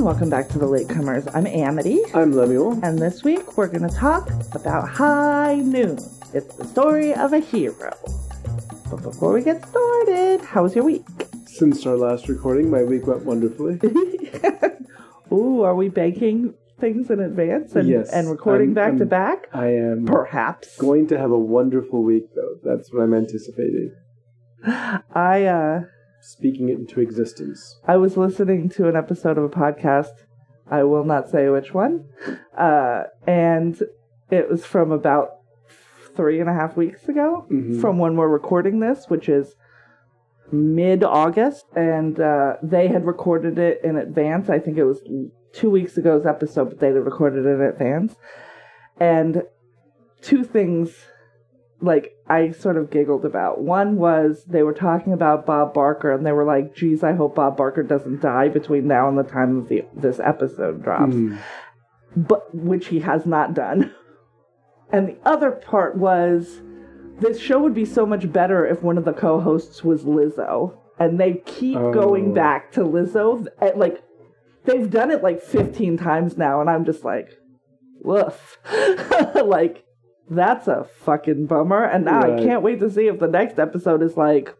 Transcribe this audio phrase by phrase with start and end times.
[0.00, 1.30] and welcome back to the Latecomers.
[1.34, 2.80] I'm Amity, I'm Lemuel.
[2.82, 5.98] and this week we're going to talk about High Noon.
[6.32, 7.94] It's the story of a hero.
[8.90, 11.04] But before we get started, how was your week?
[11.46, 13.78] Since our last recording, my week went wonderfully.
[15.32, 19.08] Ooh, are we banking things in advance and, Yes, and recording I'm- back to I'm-
[19.08, 19.48] back?
[19.52, 20.76] I am Perhaps.
[20.78, 22.56] going to have a wonderful week, though.
[22.64, 23.94] That's what I'm anticipating.
[24.66, 25.80] I uh
[26.22, 27.80] Speaking it into existence.
[27.86, 30.08] I was listening to an episode of a podcast.
[30.70, 32.04] I will not say which one.
[32.56, 33.80] Uh, and
[34.30, 35.30] it was from about
[36.14, 37.80] three and a half weeks ago Mhm.
[37.80, 39.56] from when we're recording this, which is
[40.52, 41.64] mid August.
[41.74, 44.50] And uh, they had recorded it in advance.
[44.50, 45.02] I think it was
[45.52, 48.14] two weeks ago's episode, but they had recorded it in advance.
[48.98, 49.44] And
[50.20, 51.06] two things
[51.80, 53.60] like I sort of giggled about.
[53.60, 57.34] One was they were talking about Bob Barker and they were like, "Geez, I hope
[57.36, 61.38] Bob Barker doesn't die between now and the time of the this episode drops." Mm.
[62.16, 63.94] But which he has not done.
[64.92, 66.62] And the other part was
[67.20, 70.76] this show would be so much better if one of the co-hosts was Lizzo.
[70.98, 71.92] And they keep Oh.
[71.92, 74.02] going back to Lizzo at like
[74.64, 77.28] they've done it like 15 times now and I'm just like
[78.02, 78.58] woof.
[79.44, 79.84] like
[80.30, 81.84] that's a fucking bummer.
[81.84, 84.54] And now I can't wait to see if the next episode is like,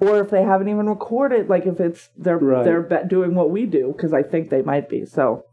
[0.00, 2.64] or if they haven't even recorded, like if it's they're Right.
[2.64, 5.04] they're doing what we do because I think they might be.
[5.04, 5.44] So,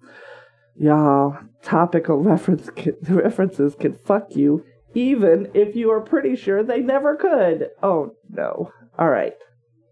[0.75, 6.79] y'all, topical reference can, references can fuck you, even if you are pretty sure they
[6.79, 7.69] never could.
[7.83, 8.71] Oh no!
[8.97, 9.33] All right,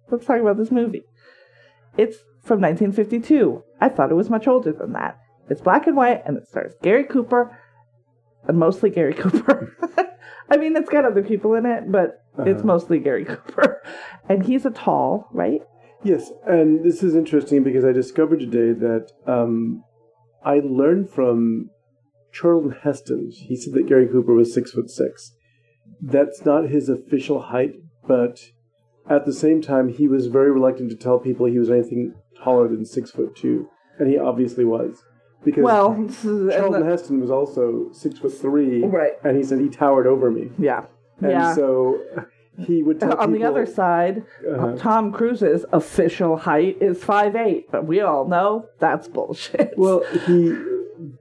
[0.10, 1.04] let's talk about this movie.
[1.98, 3.64] It's from 1952.
[3.82, 5.18] I thought it was much older than that.
[5.50, 7.58] It's black and white, and it stars Gary Cooper,
[8.54, 9.76] mostly Gary Cooper.
[10.50, 12.68] I mean, it's got other people in it, but it's Uh-huh.
[12.68, 13.82] mostly Gary Cooper.
[14.30, 15.62] And he's a tall, right?
[16.04, 19.84] Yes, and this is interesting because I discovered today that um,
[20.44, 21.70] I learned from
[22.32, 23.32] Charlton Heston.
[23.34, 25.32] He said that Gary Cooper was six foot six.
[26.02, 27.74] That's not his official height,
[28.08, 28.40] but
[29.10, 32.68] at the same time, he was very reluctant to tell people he was anything taller
[32.68, 33.68] than six foot two,
[33.98, 35.02] and he obviously was
[35.46, 36.48] because Well, Charlton
[36.82, 39.14] the- Heston was also six foot three, Right.
[39.24, 40.86] And he said he towered over me, yeah.
[41.22, 41.54] and yeah.
[41.56, 42.00] so
[42.58, 44.76] he would tell On the other side, Uh-huh.
[44.78, 49.74] Tom Cruise's official height is 5'8, but we all know that's bullshit.
[49.78, 50.56] Well, he,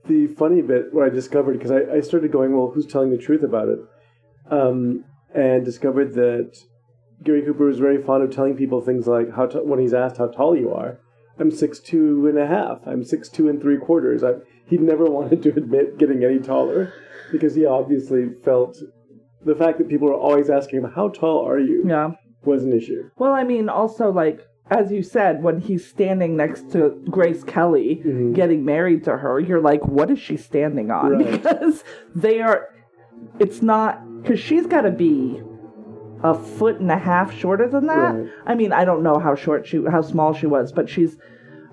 [0.06, 3.18] the funny bit what I discovered because I, I started going, well, who's telling the
[3.18, 3.78] truth about it?
[4.50, 5.04] Um,
[5.34, 6.56] and discovered that
[7.24, 10.18] Gary Cooper was very fond of telling people things like how t- when he's asked
[10.18, 10.98] how tall you are,
[11.38, 12.80] I'm six two and a half.
[12.86, 14.22] I'm six two and three quarters.
[14.22, 14.34] I,
[14.66, 16.92] he never wanted to admit getting any taller
[17.32, 18.78] because he obviously felt
[19.44, 22.12] the fact that people were always asking him how tall are you yeah.
[22.44, 23.10] was an issue.
[23.16, 24.40] Well, I mean, also, like,
[24.70, 28.32] as you said, when he's standing next to Grace Kelly mm-hmm.
[28.32, 31.18] getting married to her, you're like, what is she standing on?
[31.18, 31.32] Right.
[31.42, 31.84] Because
[32.14, 32.70] they are,
[33.38, 35.42] it's not, because she's got to be
[36.24, 38.14] a foot and a half shorter than that.
[38.14, 38.28] Right.
[38.46, 41.16] I mean, I don't know how short she, how small she was, but she's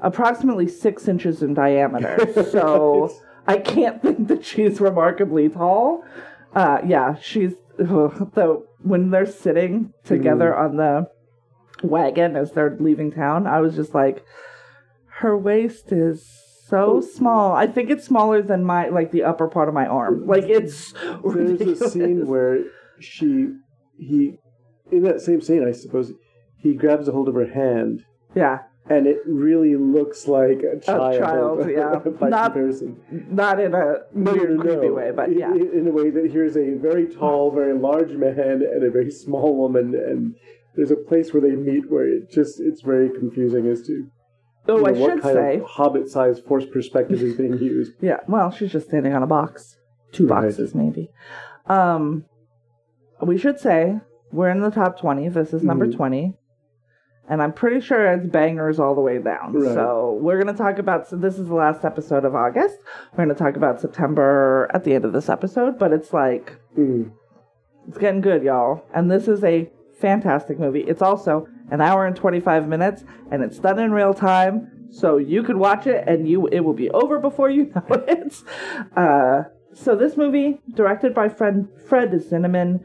[0.01, 2.17] approximately six inches in diameter.
[2.51, 3.09] So
[3.47, 6.03] I can't think that she's remarkably tall.
[6.53, 11.07] Uh, yeah, she's the when they're sitting together on the
[11.81, 13.47] wagon as they're leaving town.
[13.47, 14.23] I was just like,
[15.19, 16.27] her waist is
[16.67, 17.53] so small.
[17.53, 20.27] I think it's smaller than my like the upper part of my arm.
[20.27, 21.93] Like it's There's a ridiculous.
[21.93, 22.63] scene where
[22.99, 23.49] she,
[24.01, 24.37] he,
[24.91, 26.11] in that same scene, I suppose,
[26.57, 28.03] he grabs a hold of her hand,
[28.35, 31.13] yeah, and it really looks like a child.
[31.15, 31.95] A child, yeah.
[32.19, 32.99] by Not- comparison.
[33.29, 35.51] not in a weird creepy way, but yeah.
[35.53, 39.11] in, in a way that here's a very tall, very large man and a very
[39.11, 40.35] small woman, and
[40.75, 44.07] there's a place where they meet where it just it's very confusing as to
[44.67, 47.93] Oh, you know, I what should kind say, of hobbit-sized forced perspective is being used.
[48.01, 48.17] yeah.
[48.27, 49.77] Well, she's just standing on a box,
[50.11, 50.43] two Right.
[50.43, 51.09] boxes maybe.
[51.65, 52.25] Um,
[53.21, 53.99] we should say
[54.31, 55.27] we're in the top twenty.
[55.29, 55.95] This is number Mhm.
[55.95, 56.37] twenty.
[57.29, 59.53] And I'm pretty sure it's bangers all the way down.
[59.53, 59.73] Right.
[59.73, 61.07] So we're going to talk about.
[61.07, 62.77] So this is the last episode of August.
[63.13, 65.79] We're going to talk about September at the end of this episode.
[65.79, 67.11] But it's like Mm.
[67.87, 68.81] it's getting good, y'all.
[68.93, 70.81] And this is a fantastic movie.
[70.81, 74.67] It's also an hour and 25 minutes, and it's done in real time.
[74.89, 78.43] So you could watch it, and you it will be over before you know it.
[78.97, 82.81] Uh, so this movie, directed by Fred Fred Zinnemann,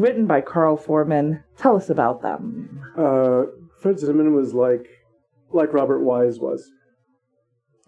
[0.00, 1.42] written by Carl Foreman.
[1.56, 2.80] Tell us about them.
[2.96, 3.44] Uh,
[3.80, 4.88] Fred Zinnemann was like
[5.52, 6.70] like Robert Wise was,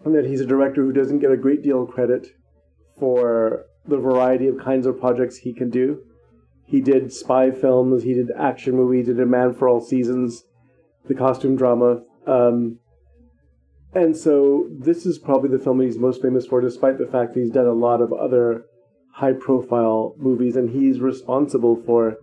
[0.05, 2.27] and that he's a director who doesn't get a great deal of credit
[2.97, 6.01] for the variety of kinds of projects he can do.
[6.65, 10.43] He did spy films, he did action movies, he did A Man for All Seasons,
[11.07, 12.01] the costume drama.
[12.25, 12.79] Um,
[13.93, 17.39] and so this is probably the film he's most famous for, despite the fact that
[17.39, 18.65] he's done a lot of other
[19.17, 22.17] high-profile movies, and he's responsible for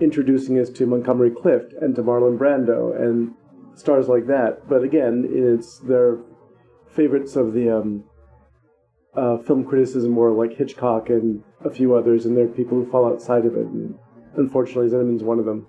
[0.00, 3.34] introducing us to Montgomery Clift and to Marlon Brando and
[3.76, 4.68] stars like that.
[4.68, 6.18] But again, it's their
[6.96, 8.04] favorites of the um,
[9.14, 12.90] uh, film criticism were like Hitchcock and a few others, and there are people who
[12.90, 13.66] fall outside of it.
[13.66, 13.94] And
[14.36, 15.66] unfortunately, Zinnemann's one of them.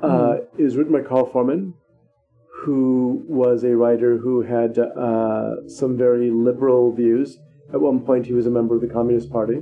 [0.00, 1.74] Uh, it was written by Carl Foreman,
[2.62, 7.38] who was a writer who had uh, some very liberal views.
[7.72, 9.58] At one point, he was a member of the Communist Party,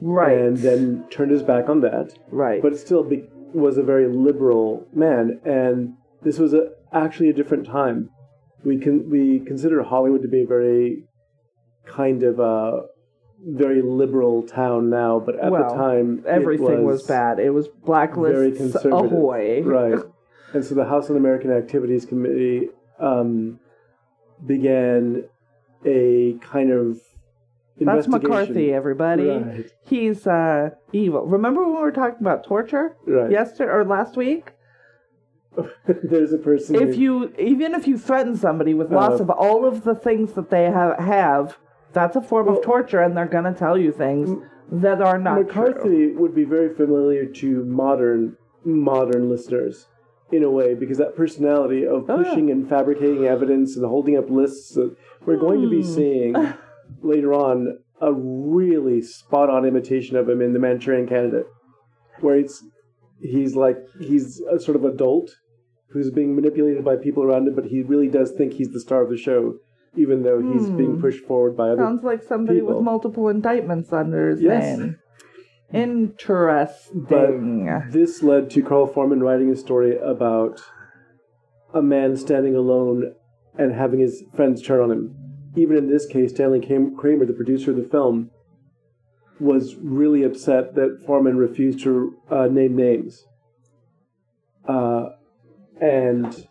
[0.00, 0.38] Right.
[0.38, 2.18] and then turned his back on that.
[2.30, 2.62] right.
[2.62, 7.66] But still be- was a very liberal man, and this was a, actually a different
[7.66, 8.10] time.
[8.64, 11.04] We can we consider Hollywood to be a very
[11.86, 12.82] kind of a
[13.46, 17.38] very liberal town now, but at well, the time everything was, bad.
[17.38, 18.92] It was very blacklists conservative.
[18.92, 19.62] ahoy.
[19.64, 19.98] Right.
[20.54, 22.68] And so the House Un-American Activities Committee
[22.98, 23.60] um,
[24.44, 25.24] began
[25.84, 27.00] a kind of
[27.80, 28.08] That's.
[28.08, 29.28] McCarthy, everybody.
[29.28, 29.70] Right.
[29.84, 31.26] He's uh, evil.
[31.26, 33.30] Remember when we were talking about torture Right.
[33.30, 34.52] yesterday or last week?
[35.86, 36.76] There's a person.
[36.76, 39.94] If who- you even if you threaten somebody with loss Uh, of all of the
[39.94, 41.58] things that they have, have
[41.92, 44.30] that's a form Well- of torture, and they're gonna tell you things
[44.70, 45.44] that are not true.
[45.44, 49.88] McCarthy would be very familiar to modern modern listeners
[50.30, 52.24] in a way because that personality of Oh, yeah.
[52.24, 54.94] pushing and fabricating evidence and holding up lists that
[55.24, 55.82] we're going to be Hmm.
[55.88, 56.34] seeing
[57.02, 61.46] later on a really spot on imitation of him in the Manchurian Candidate
[62.20, 62.64] where it's
[63.20, 65.30] he's like he's a sort of adult
[65.90, 69.02] who's being manipulated by people around him but he really does think he's the star
[69.02, 69.54] of the show
[69.96, 71.88] even though he's being pushed forward by other Hmm.
[71.88, 72.76] Sounds like somebody people.
[72.76, 74.78] with multiple indictments under his Yes.
[74.78, 74.96] name.
[75.72, 77.04] Interesting.
[77.08, 80.60] But this led to Carl Foreman writing a story about
[81.74, 83.14] a man standing alone
[83.58, 85.14] and having his friends turn on him.
[85.58, 88.30] Even in this case, Stanley Kramer, the producer of the film,
[89.40, 93.24] was really upset that Foreman refused to uh, name names.
[94.66, 95.10] Uh,
[95.80, 96.46] and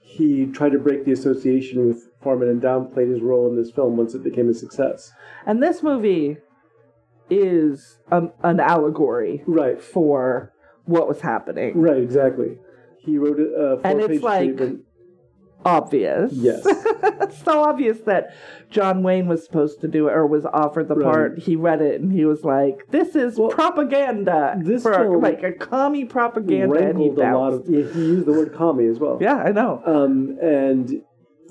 [0.00, 3.96] he tried to break the association with Foreman and downplayed his role in this film
[3.96, 5.12] once it became a success.
[5.46, 6.36] and this movie
[7.30, 9.80] is um, an allegory Right.
[9.80, 10.52] for
[10.84, 11.80] what was happening.
[11.80, 12.58] Right, exactly.
[12.98, 14.84] He wrote a, a And it's four-page like- statement.
[15.64, 16.32] Obvious.
[16.32, 16.62] Yes.
[16.66, 18.34] it's so obvious that
[18.70, 21.04] John Wayne was supposed to do it or was offered the Right.
[21.04, 21.38] part.
[21.38, 25.52] He read it and he was like, "This is Well, propaganda this for like a
[25.52, 27.68] commie propaganda." Wrangled a lot of.
[27.68, 29.18] Yeah, he used the word commie as well.
[29.20, 29.82] Yeah, I know.
[29.84, 31.02] Um, and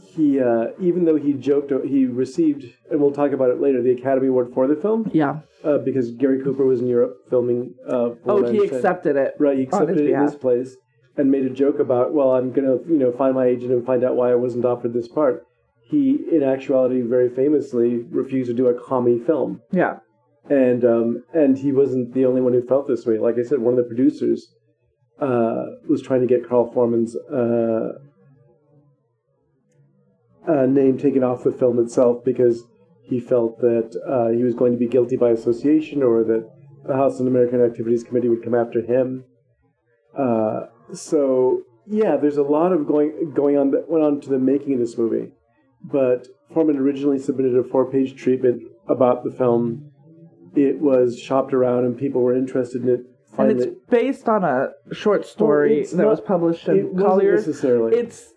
[0.03, 3.91] he, uh, even though he joked, he received, and we'll talk about it later, the
[3.91, 5.39] Academy Award for the film Yeah.
[5.63, 7.75] uh, because Gary Cooper was in Europe filming.
[7.87, 9.35] Uh, Oh, he accepted it.
[9.39, 10.75] Right, he accepted it in this place
[11.17, 14.03] and made a joke about, well, I'm gonna, you know, find my agent and find
[14.03, 15.45] out why I wasn't offered this part.
[15.81, 19.61] He, in actuality, very famously refused to do a commie film.
[19.71, 19.97] Yeah.
[20.49, 23.17] and um, and he wasn't the only one who felt this way.
[23.19, 24.53] Like I said, one of the producers
[25.19, 27.89] uh, was trying to get Carl Foreman's uh,
[30.47, 32.63] uh, name taken off the film itself because
[33.03, 36.49] he felt that uh, he was going to be guilty by association, or that
[36.87, 39.25] the House Un-American Activities Committee would come after him.
[40.17, 40.61] Uh,
[40.93, 44.73] so yeah, there's a lot of going going on that went on to the making
[44.73, 45.31] of this movie.
[45.83, 49.91] But Foreman originally submitted a four-page treatment about the film
[50.55, 53.01] it was shopped around and people were interested in it.
[53.37, 57.05] And it's based on a short story it's that not- was published it in wasn't
[57.05, 57.47] Collier's.
[57.47, 57.97] necessarily.
[57.97, 58.33] It's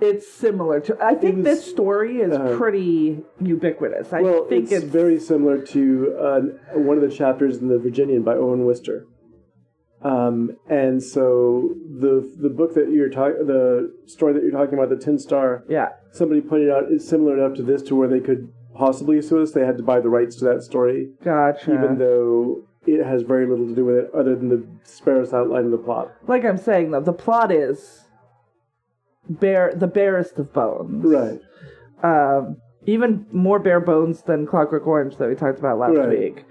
[0.00, 0.96] it's similar to.
[1.02, 4.12] I think was- this story is uh, pretty ubiquitous.
[4.12, 6.40] I well, think it's, very similar to uh,
[6.74, 9.06] one of the chapters in the Virginian by Owen Wister.
[10.02, 14.90] Um, and so the the book that you're talking, the story that you're talking about,
[14.90, 15.88] the Tin Star, yeah.
[16.12, 19.52] somebody pointed out is similar enough to this to where they could possibly sue us.
[19.52, 21.72] They had to buy the rights to that story, Gotcha.
[21.72, 25.64] even though it has very little to do with it, other than the sparse outline
[25.64, 26.12] of the plot.
[26.28, 28.04] like I'm saying though, the plot is
[29.28, 31.04] bare the barest of bones.
[31.04, 31.40] Right.
[32.04, 36.08] Um, even more bare bones than Clockwork Orange that we talked about last Right.
[36.08, 36.44] week.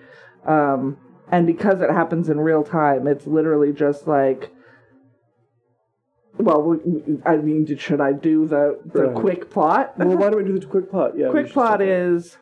[0.45, 0.97] Um,
[1.35, 4.51] and because it happens in real time, it's literally just like.
[6.37, 6.79] Well,
[7.25, 9.15] I mean, should I do the the Right.
[9.15, 9.97] quick plot?
[9.97, 11.17] Well, why don't we do the quick plot?
[11.17, 11.29] Yeah.
[11.29, 12.37] quick plot is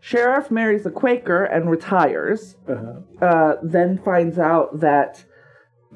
[0.00, 2.56] sheriff marries a Quaker and retires.
[2.68, 3.24] Uh-huh.
[3.26, 5.24] Uh, then finds out that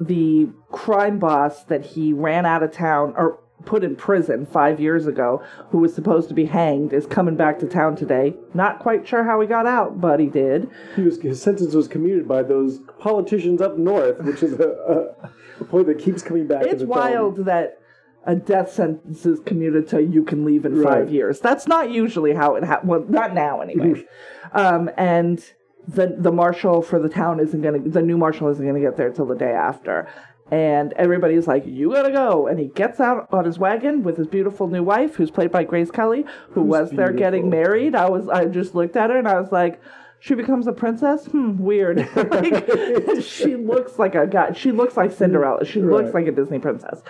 [0.00, 5.06] the crime boss that he ran out of town or put in prison five years
[5.06, 8.34] ago, who was supposed to be hanged, is coming back to town today.
[8.54, 10.68] Not quite sure how he got out, but he did.
[10.96, 15.30] He was his sentence was commuted by those politicians up north, which is a, a,
[15.60, 16.62] a point that keeps coming back.
[16.62, 16.90] in It's the film.
[16.98, 17.78] wild that
[18.26, 20.88] a death sentence is commuted to you can leave in Right.
[21.00, 21.40] five years.
[21.40, 22.88] That's not usually how it happens.
[22.90, 24.04] Well, not now anyway.
[24.52, 25.44] um, and
[25.86, 27.78] the the marshal for the town isn't gonna.
[27.80, 30.08] The new marshal isn't gonna get there till the day after.
[30.50, 34.26] And everybody's like, "You gotta go!" And he gets out on his wagon with his
[34.26, 37.70] beautiful new wife, who's played by Grace Kelly, who was there getting beautiful.
[37.70, 37.94] married.
[37.94, 39.80] I was, I just looked at her and I was like,
[40.20, 41.24] "She becomes a princess?
[41.26, 41.98] Hmm, weird."
[42.30, 44.52] like, she looks like a guy.
[44.52, 45.64] She looks like Cinderella.
[45.64, 47.02] She looks like a Disney princess.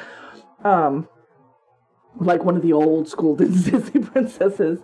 [0.62, 1.08] Um,
[2.20, 4.80] like one of the old school Disney princesses.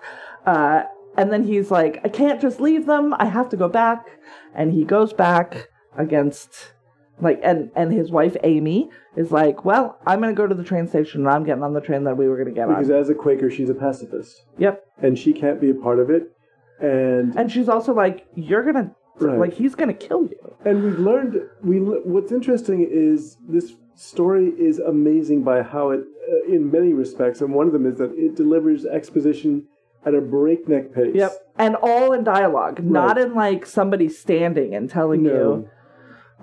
[0.46, 0.82] Uh,
[1.16, 3.14] and then he's like, I can't just leave them.
[3.18, 4.06] I have to go back.
[4.54, 6.72] And he goes back against,
[7.20, 10.64] like, and, and his wife, Amy, is like, Well, I'm going to go to the
[10.64, 12.74] train station and I'm getting on the train that we were going to get on.
[12.74, 14.84] Because as a Quaker, she's a pacifist, Yep.
[15.02, 16.32] and she can't be a part of it.
[16.80, 18.90] And And she's also like, You're going to,
[19.26, 19.38] Right.
[19.38, 20.54] like, he's going to kill you.
[20.64, 21.78] and we've learned we.
[21.78, 27.52] What's interesting is this story is amazing by how it, uh, in many respects, and
[27.52, 29.64] one of them is that it delivers exposition
[30.06, 31.14] at a breakneck pace.
[31.14, 31.32] Yep.
[31.58, 35.30] And all in dialogue, not in like somebody standing and telling No.
[35.32, 35.68] you.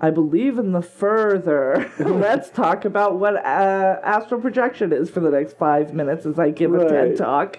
[0.00, 1.90] I believe in the further.
[1.98, 6.50] Let's talk about what uh, astral projection is for the next five minutes as I
[6.50, 7.58] give a TED talk.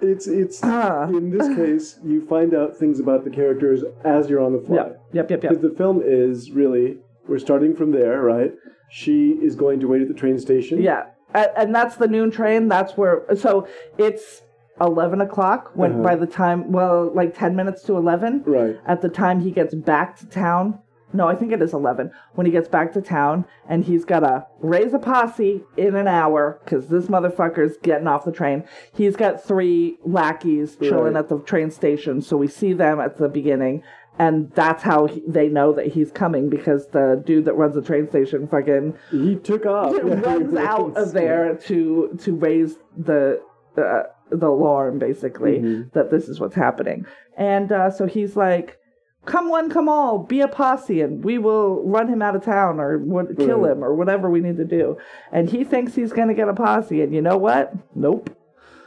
[0.00, 1.06] It's it's Ah.
[1.08, 4.76] in this case you find out things about the characters as you're on the fly.
[4.76, 5.70] Yep, yep, yep, Because yep.
[5.70, 6.98] the film is really
[7.28, 8.52] we're starting from there, right?
[8.90, 10.82] She is going to wait at the train station.
[10.82, 12.68] Yeah, and, and that's the noon train.
[12.68, 13.22] That's where.
[13.36, 13.66] So
[13.98, 14.42] it's
[14.80, 16.02] eleven o'clock when Uh-huh.
[16.02, 18.42] by the time well, like ten minutes to eleven.
[18.46, 18.76] Right.
[18.86, 20.80] At the time he gets back to town.
[21.14, 22.10] No, I think it is 11.
[22.34, 26.08] When he gets back to town and he's got to raise a posse in an
[26.08, 28.64] hour because this motherfucker's getting off the train.
[28.92, 31.20] He's got three lackeys chilling Right.
[31.20, 32.20] at the train station.
[32.20, 33.82] So we see them at the beginning.
[34.18, 37.82] And that's how he, they know that he's coming because the dude that runs the
[37.82, 39.92] train station fucking He took off.
[40.02, 43.40] runs out of there to to raise the
[43.76, 45.88] uh, the alarm basically Mm-hmm.
[45.98, 47.06] that this is what's happening
[47.36, 48.78] and uh, so he's like
[49.24, 52.78] come one come all be a posse and we will run him out of town
[52.80, 53.72] or what, kill Right.
[53.72, 54.96] him or whatever we need to do
[55.32, 58.30] and he thinks he's going to get a posse and you know what nope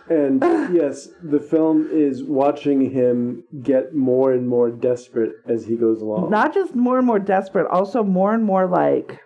[0.09, 0.41] And
[0.73, 6.29] yes, the film is watching him get more and more desperate as he goes along.
[6.29, 9.19] not just more and more desperate also more and more like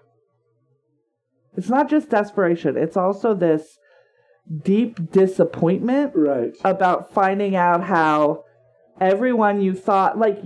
[1.58, 3.78] it's not just desperation it's also this
[4.64, 6.56] deep disappointment right.
[6.64, 8.44] about finding out how
[9.00, 10.40] everyone you thought like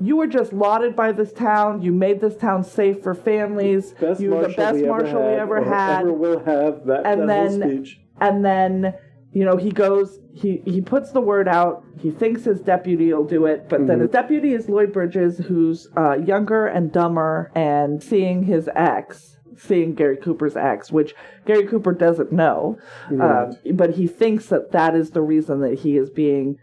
[0.00, 1.82] you were just lauded by this town.
[1.82, 3.92] You made this town safe for families.
[4.00, 7.28] Best you were the best we marshal we ever had Ever will have that, And
[7.28, 7.86] that then-
[8.20, 8.94] and then
[9.32, 11.84] you know he goes he he puts the word out.
[11.98, 13.68] He thinks his deputy will do it.
[13.68, 18.68] But then his deputy is lloyd bridges who's uh, younger and dumber and seeing his
[18.74, 22.78] ex seeing gary cooper's ex which gary cooper doesn't know.
[23.20, 26.56] Uh, but he thinks that that is the reason that he is being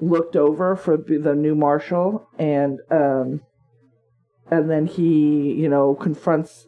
[0.00, 3.40] looked over for the new marshal and um
[4.50, 6.66] and then he you know confronts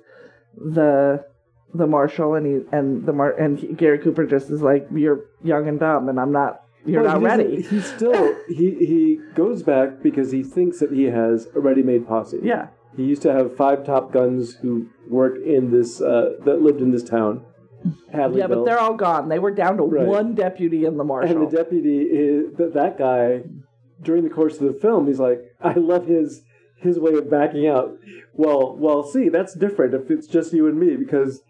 [0.57, 1.25] the
[1.73, 5.25] the marshal and he and the mar and he, Gary Cooper just is like you're
[5.43, 7.63] young and dumb and I'm not you're Well, not ready.
[7.63, 12.41] He still he he goes back because he thinks that he has a ready-made posse.
[12.43, 12.69] Yeah.
[12.97, 16.91] He used to have five top guns who worked in this uh, that lived in
[16.91, 17.45] this town.
[18.13, 18.39] Hadleyville.
[18.39, 19.29] Yeah, but they're all gone.
[19.29, 20.07] They were down to Right.
[20.07, 21.37] one deputy in the marshal.
[21.43, 23.43] and the deputy is that that guy
[24.03, 26.43] during the course of the film he's like I love his
[26.77, 27.97] his way of backing out.
[28.35, 31.43] Well, well, see, that's different if it's just you and me because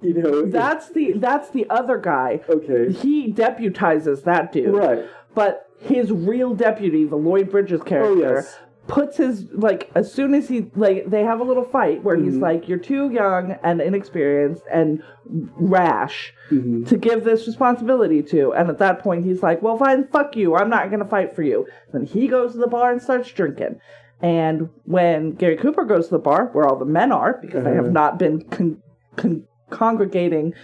[0.00, 2.40] you know that's the that's the other guy.
[2.48, 2.92] okay.
[2.92, 4.74] He deputizes that dude.
[4.74, 5.04] Right.
[5.34, 8.58] But his real deputy, the Lloyd Bridges oh, character, Oh, yes.
[8.86, 12.24] Puts his like as soon as he like they have a little fight where Mm-hmm.
[12.30, 16.84] he's like, You're too young and inexperienced and rash Mm-hmm.
[16.84, 18.52] to give this responsibility to.
[18.52, 21.42] And at that point he's like, Well fine, fuck you, I'm not gonna fight for
[21.42, 21.66] you.
[21.92, 23.80] Then he goes to the bar and starts drinking.
[24.20, 27.70] And when Gary Cooper goes to the bar, where all the men are, because they
[27.72, 27.82] Uh-huh.
[27.84, 28.82] have not been con-
[29.16, 30.54] con- congregating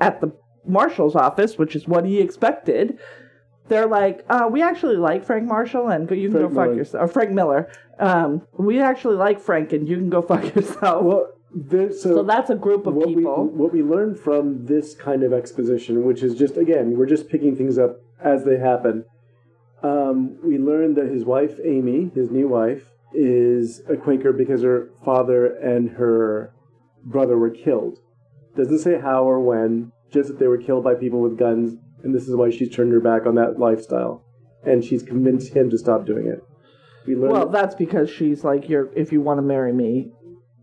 [0.00, 0.32] at the
[0.66, 2.98] marshal's office, which is what he expected,
[3.70, 6.76] they're like, uh, we actually like Frank Marshall, and you can Frank go fuck Miller.
[6.76, 7.04] yourself.
[7.04, 7.72] Or Frank Miller.
[7.98, 11.04] Um, we actually like Frank, and you can go fuck yourself.
[11.04, 13.46] Well, there, so, so that's a group of what we people.
[13.46, 17.56] what we learned from this kind of exposition, which is just again, we're just picking
[17.56, 19.04] things up as they happen.
[19.82, 22.82] Um, we learned that his wife, Amy, his new wife,
[23.14, 26.52] is a Quaker because her father and her
[27.04, 27.98] brother were killed.
[28.56, 32.14] Doesn't say how or when, just that they were killed by people with guns, and
[32.14, 34.24] this is why she's turned her back on that lifestyle,
[34.64, 36.42] and she's convinced him to stop doing it.
[37.06, 40.12] We learned well, that- that's because she's like, you're if you want to marry me,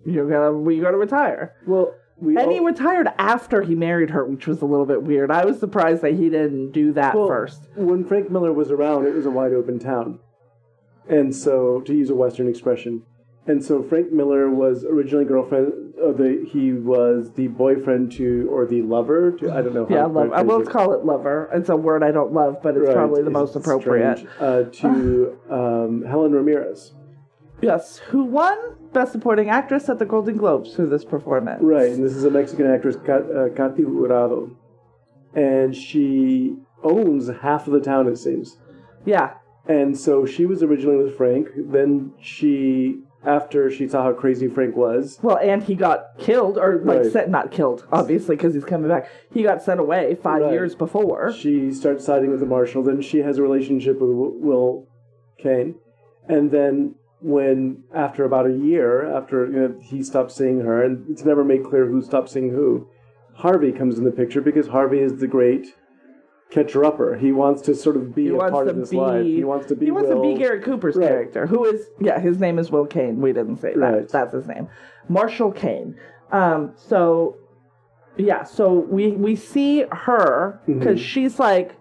[0.05, 1.53] you're gonna we gotta retire.
[1.65, 5.03] Well, we And he all- retired after he married her, which was a little bit
[5.03, 5.29] weird.
[5.31, 7.67] I was surprised that he didn't do that well, first.
[7.75, 10.19] When Frank Miller was around, it was a wide open town,
[11.07, 13.03] and so to use a Western expression,
[13.47, 15.73] and so Frank Miller was originally girlfriend.
[16.01, 19.85] Uh, the he was the boyfriend to or the lover to I don't know.
[19.85, 20.29] How Yeah.
[20.33, 21.49] I will call it lover.
[21.53, 24.19] It's a word I don't love, but it's Right, probably the it's most appropriate.
[24.19, 26.93] strange, uh, to um, Helen Ramirez.
[27.59, 28.55] Yes, who won
[28.93, 31.59] Best Supporting Actress at the Golden Globes for this performance?
[31.63, 34.51] Right, and this is a Mexican actress, Kat, uh, Katy Jurado,
[35.33, 38.57] and she owns half of the town, it seems.
[39.05, 39.33] Yeah,
[39.67, 41.47] And so she was originally with Frank.
[41.57, 46.77] Then she, after she saw how crazy Frank was, Well, and he got killed, or
[46.83, 47.11] like Right.
[47.11, 49.07] set, not killed, obviously, because he's coming back.
[49.31, 50.53] He got sent away five Right.
[50.53, 51.31] years before.
[51.31, 52.81] she starts siding with the marshal.
[52.83, 54.87] Then she has a relationship with Will
[55.37, 55.75] Kane,
[56.27, 61.05] and then when after about a year, after you know, he stops seeing her, and
[61.09, 62.87] it's never made clear who stopped seeing who,
[63.35, 65.67] Harvey comes in the picture because Harvey is the great
[66.49, 67.15] catcher upper.
[67.17, 68.97] He wants to sort of be a part of this be.
[68.97, 69.25] life.
[69.25, 69.85] He wants to be.
[69.85, 71.07] He wants to be Gary Cooper's Right.
[71.07, 73.21] character, who is yeah, his name is Will Kane.
[73.21, 73.79] We didn't say that.
[73.79, 74.09] Right.
[74.09, 74.67] That's his name,
[75.09, 75.95] Marshall Kane.
[76.31, 77.37] Um, so
[78.17, 80.79] yeah, so we we see her Mm-hmm.
[80.79, 81.75] because she's like.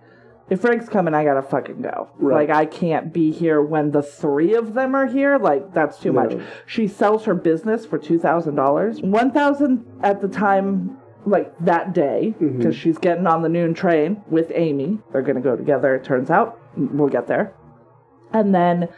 [0.49, 2.09] If Frank's coming, I gotta fucking go.
[2.19, 2.49] Right.
[2.49, 5.39] Like I can't be here when the three of them are here.
[5.39, 6.23] Like that's too No.
[6.23, 6.39] much.
[6.67, 9.03] She sells her business for two thousand dollars.
[9.03, 12.71] One thousand at the time, like that day, because Mm-hmm.
[12.71, 14.99] she's getting on the noon train with Amy.
[15.13, 15.95] They're gonna go together.
[15.95, 17.53] It turns out we'll get there,
[18.33, 18.89] and then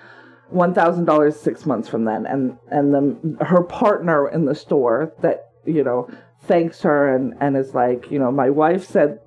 [0.51, 5.13] one thousand dollars six months from then, and and then her partner in the store
[5.23, 6.09] that you know
[6.43, 9.21] thanks her and and is like, you know, my wife said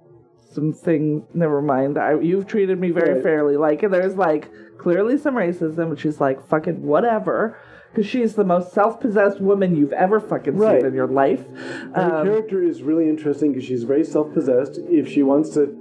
[0.52, 1.24] some things.
[1.34, 1.98] Never mind.
[1.98, 3.24] I, you've treated me very Right.
[3.24, 3.58] fairly.
[3.58, 7.58] Like there's like clearly some racism, and she's like fucking whatever.
[7.92, 10.80] Because she's the most self-possessed woman you've ever fucking Right.
[10.82, 11.46] seen in your life.
[11.94, 14.80] Her Um, character is really interesting because she's very self-possessed.
[14.90, 15.76] If she wants to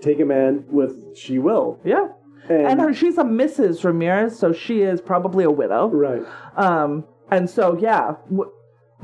[0.00, 1.78] take a man with, she will.
[1.84, 2.08] yeah,
[2.48, 3.84] And, and her, she's a Mrs.
[3.84, 5.90] Ramirez, so she is probably a widow.
[5.90, 6.22] right,
[6.56, 8.48] Um, and so yeah, wh-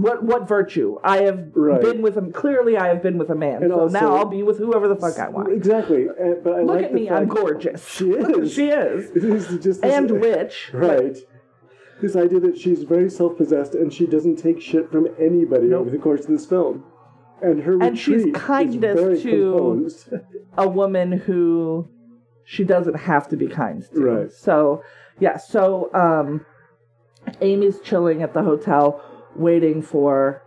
[0.01, 0.97] what what virtue?
[1.05, 1.81] I have Right.
[1.81, 2.33] been with him.
[2.33, 3.63] Clearly, I have been with a man.
[3.63, 5.53] And so also- now I'll be with whoever the fuck I want.
[5.53, 6.09] exactly.
[6.19, 7.85] And, but I Look like at me, I'm gorgeous.
[7.97, 8.53] She is.
[8.57, 10.71] she is, It is just this, and rich.
[10.75, 11.17] right.
[12.01, 15.99] This idea that she's very self-possessed and she doesn't take shit from anybody over the
[15.99, 16.85] course of this film,
[17.43, 20.13] and her And she's retreat kindest is very to- composed.
[20.59, 21.89] a woman who
[22.45, 24.01] she doesn't have to be kind to.
[24.01, 24.33] Right.
[24.33, 24.83] So,
[25.19, 26.45] yeah, so um
[27.41, 29.03] Amy's chilling at the hotel
[29.35, 30.43] waiting for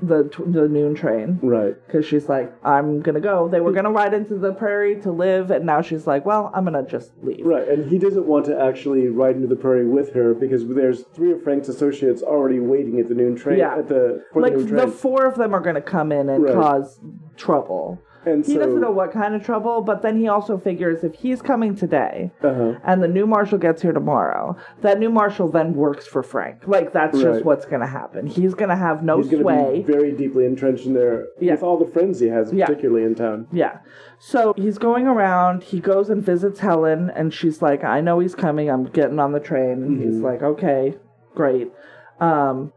[0.00, 1.74] the the noon train right.
[1.88, 3.48] cuz she's like I'm going to go.
[3.48, 6.50] They were going to ride into the prairie to live and now she's like, well,
[6.54, 7.46] I'm going to just leave.
[7.46, 11.04] Right, and he doesn't want to actually ride into the prairie with her because there's
[11.14, 13.58] three of Frank's associates already waiting at the noon train.
[13.58, 13.78] Yeah.
[13.78, 16.28] At the for Like the noon the four of them are going to come in
[16.28, 16.54] and Right.
[16.54, 17.00] cause
[17.36, 18.00] trouble.
[18.26, 21.14] And He so, doesn't know what kind of trouble, but then he also figures if
[21.14, 22.74] he's coming today, Uh-huh.
[22.84, 26.66] and the new marshal gets here tomorrow, that new marshal then works for Frank.
[26.66, 28.26] Like that's just what's going to happen.
[28.26, 29.84] He's going to have no He's sway.
[29.86, 31.52] very deeply entrenched in there Yeah.
[31.52, 32.66] with all the friends he has, Yeah.
[32.66, 33.46] particularly in town.
[33.52, 33.78] yeah.
[34.18, 35.62] So he's going around.
[35.62, 38.70] He goes and visits Helen, and she's like, "I know he's coming.
[38.70, 40.24] I'm getting on the train." And he's Mm-hmm.
[40.24, 40.96] like, "Okay,
[41.34, 41.70] great."
[42.18, 42.72] Um,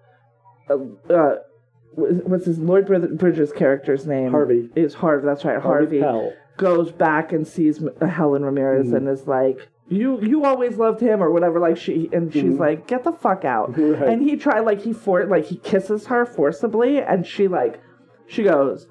[0.70, 0.78] uh,
[1.14, 1.36] uh,
[2.00, 4.32] what's his Lloyd Brid- Bridges' character's name?
[4.32, 4.70] Harvey.
[4.76, 5.26] Is Harvey?
[5.26, 6.00] That's right, Harvey.
[6.02, 6.34] Pell.
[6.58, 8.96] goes back and sees Helen Ramirez Mm-hmm.
[8.96, 12.88] and is like, "You you always loved him or whatever." Like she and she's like,
[12.88, 13.94] "Get the fuck out!" Mm-hmm.
[14.04, 14.10] Right.
[14.10, 17.80] And he tried like he for like he kisses her forcibly, and she like
[18.28, 18.88] she goes.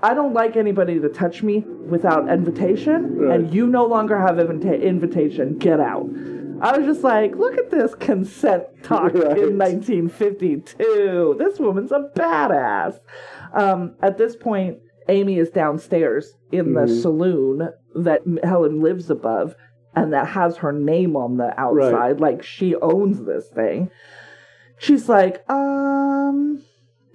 [0.00, 1.58] I don't like anybody to touch me
[1.88, 3.34] without invitation, Right.
[3.40, 5.58] and you no longer have invita- invitation.
[5.58, 6.06] Get out.
[6.60, 9.38] I was just like, look at this consent talk Right.
[9.38, 11.36] in 1952.
[11.38, 12.98] This woman's a badass.
[13.52, 19.54] Um, at this point, Amy is downstairs in the saloon that Helen lives above
[19.94, 22.20] and that has her name on the outside.
[22.20, 23.90] Like she owns this thing.
[24.78, 26.62] She's like, um,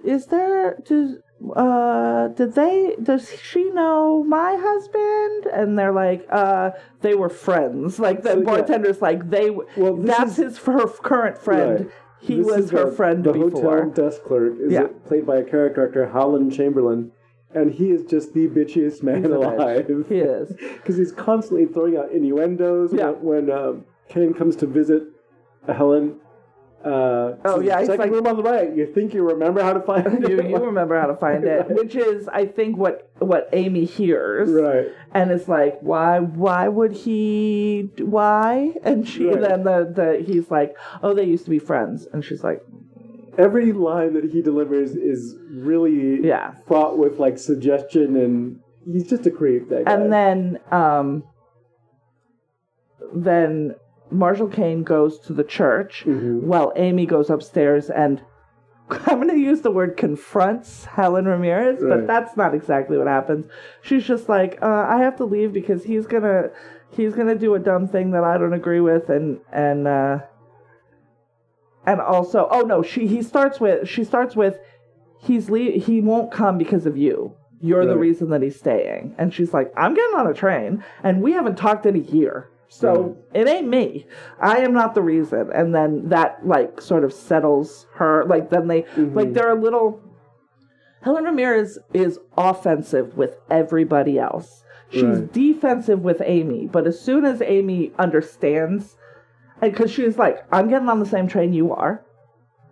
[0.04, 1.16] is there, does,
[1.54, 5.46] uh, did they, does she know my husband?
[5.52, 7.98] And they're like, uh, they were friends.
[7.98, 8.44] Like the So, yeah.
[8.44, 11.80] bartender's like, they, Well, that's is- his, her current friend.
[11.86, 11.90] Right.
[12.20, 13.82] He This was her the, friend the before.
[13.82, 14.86] hotel desk clerk is Yeah.
[15.06, 17.12] played by a character actor, Howland Chamberlain,
[17.54, 19.58] and he is just the bitchiest man He's a bitch.
[19.58, 20.06] alive.
[20.08, 20.48] He is.
[20.76, 23.10] because he's constantly throwing out innuendos Yeah.
[23.10, 25.02] when, when um, Kane comes to visit
[25.66, 26.16] Helen.
[26.82, 28.74] Uh, Oh, yeah, second like- room on the right.
[28.76, 30.50] You think you remember how to find you, it?
[30.50, 34.88] you remember how to find it, which is, I think, what what Amy hears, right?
[35.12, 38.74] and it's like, why, why would he, why?
[38.82, 39.40] And she, Right.
[39.40, 42.62] then the the he's like, oh, they used to be friends, and she's like,
[43.38, 46.52] every line that he delivers is really Yeah.
[46.66, 49.70] fraught with like suggestion, and he's just a creep.
[49.70, 49.92] That guy.
[49.94, 51.24] and then um
[53.14, 53.74] then
[54.10, 56.42] Marshall Kane goes to the church Mhm.
[56.42, 58.20] while Amy goes upstairs and
[58.90, 63.46] I'm going to use the word confronts Helen Ramirez, but that's not exactly what happens.
[63.80, 66.50] She's just like, uh, I have to leave because he's gonna
[66.90, 70.18] he's gonna do a dumb thing that I don't agree with, and and uh,
[71.86, 74.58] and also, oh no, she he starts with she starts with
[75.18, 77.32] he's le- he won't come because of you.
[77.60, 81.22] You're the reason that he's staying, and she's like, I'm getting on a train, and
[81.22, 82.50] we haven't talked in a year.
[82.80, 84.06] So it ain't me.
[84.40, 85.50] I am not the reason.
[85.54, 88.24] And then that like sort of settles her.
[88.24, 90.00] Like then they like they're a little.
[91.02, 94.64] Helen Ramirez is offensive with everybody else.
[94.90, 95.32] She's Right.
[95.32, 98.96] defensive with Amy, but as soon as Amy understands,
[99.60, 102.04] and because she's like, I'm getting on the same train you are,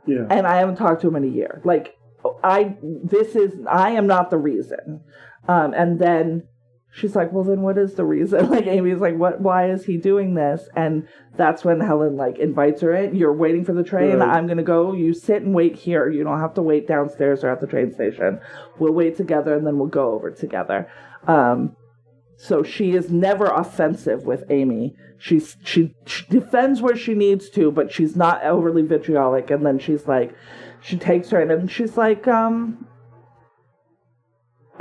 [0.07, 1.61] yeah, and I haven't talked to him in a year.
[1.65, 1.97] Like,
[2.43, 5.01] I this is I am not the reason.
[5.49, 6.45] Um, and then
[6.93, 8.43] she's like, well, then what is the reason?
[8.53, 9.41] Like, Amy's like, what?
[9.41, 10.69] Why is he doing this?
[10.77, 13.17] And that's when Helen like invites her in.
[13.17, 14.19] You're waiting for the train.
[14.19, 14.29] Right.
[14.29, 14.93] I'm gonna go.
[14.93, 16.11] You sit and wait here.
[16.11, 18.41] You don't have to wait downstairs or at the train station.
[18.79, 20.89] We'll wait together, and then we'll go over together.
[21.27, 21.77] Um,
[22.37, 24.95] so she is never offensive with Amy.
[25.19, 29.51] She's she, she defends where she needs to, but she's not overly vitriolic.
[29.51, 30.35] And then she's like,
[30.83, 32.87] she takes her in, and she's like, um,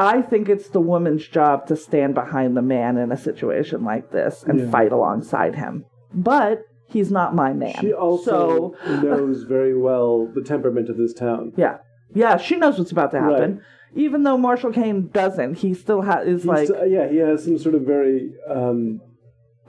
[0.02, 4.12] I think it's the woman's job to stand behind the man in a situation like
[4.12, 4.70] this and Yeah.
[4.72, 5.86] fight alongside him.
[6.14, 7.76] But he's not my man.
[7.80, 11.54] she also so knows very well the temperament of this town.
[11.58, 11.78] yeah,
[12.14, 13.56] yeah, she knows what's about to happen.
[13.56, 13.62] Right.
[13.94, 17.58] Even though Marshall Kane doesn't, he still ha- is He's, like, yeah, he has some
[17.58, 19.02] sort of very um,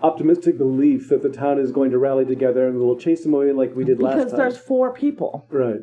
[0.03, 3.53] optimistic belief that the town is going to rally together and we'll chase them away
[3.53, 4.25] like we did last time.
[4.25, 5.47] because there's four people.
[5.51, 5.81] Right.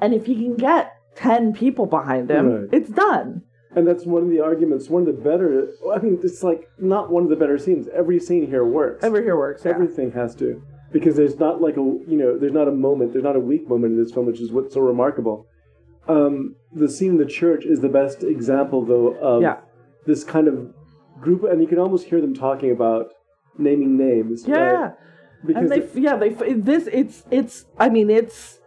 [0.00, 2.68] And if he can get 10 people behind him, Right.
[2.72, 3.42] it's done.
[3.78, 5.68] And that's one of the arguments, one of the better.
[5.94, 7.86] I mean, it's like not one of the better scenes.
[7.94, 9.04] Every scene here works.
[9.04, 9.62] Every here works.
[9.64, 9.70] Yeah.
[9.70, 10.60] Everything has to,
[10.90, 13.68] because there's not like a you know, there's not a moment, there's not a weak
[13.68, 15.46] moment in this film, which is what's so remarkable.
[16.08, 19.58] Um, the scene in the church is the best example, though, of Yeah.
[20.06, 20.74] this kind of
[21.20, 23.12] group, and you can almost hear them talking about
[23.58, 24.44] naming names.
[24.48, 24.92] yeah.
[25.46, 26.30] because And they, yeah, they,
[26.70, 28.58] this, it's, it's, I mean, it's,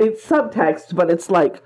[0.00, 1.62] it's subtext, but it's like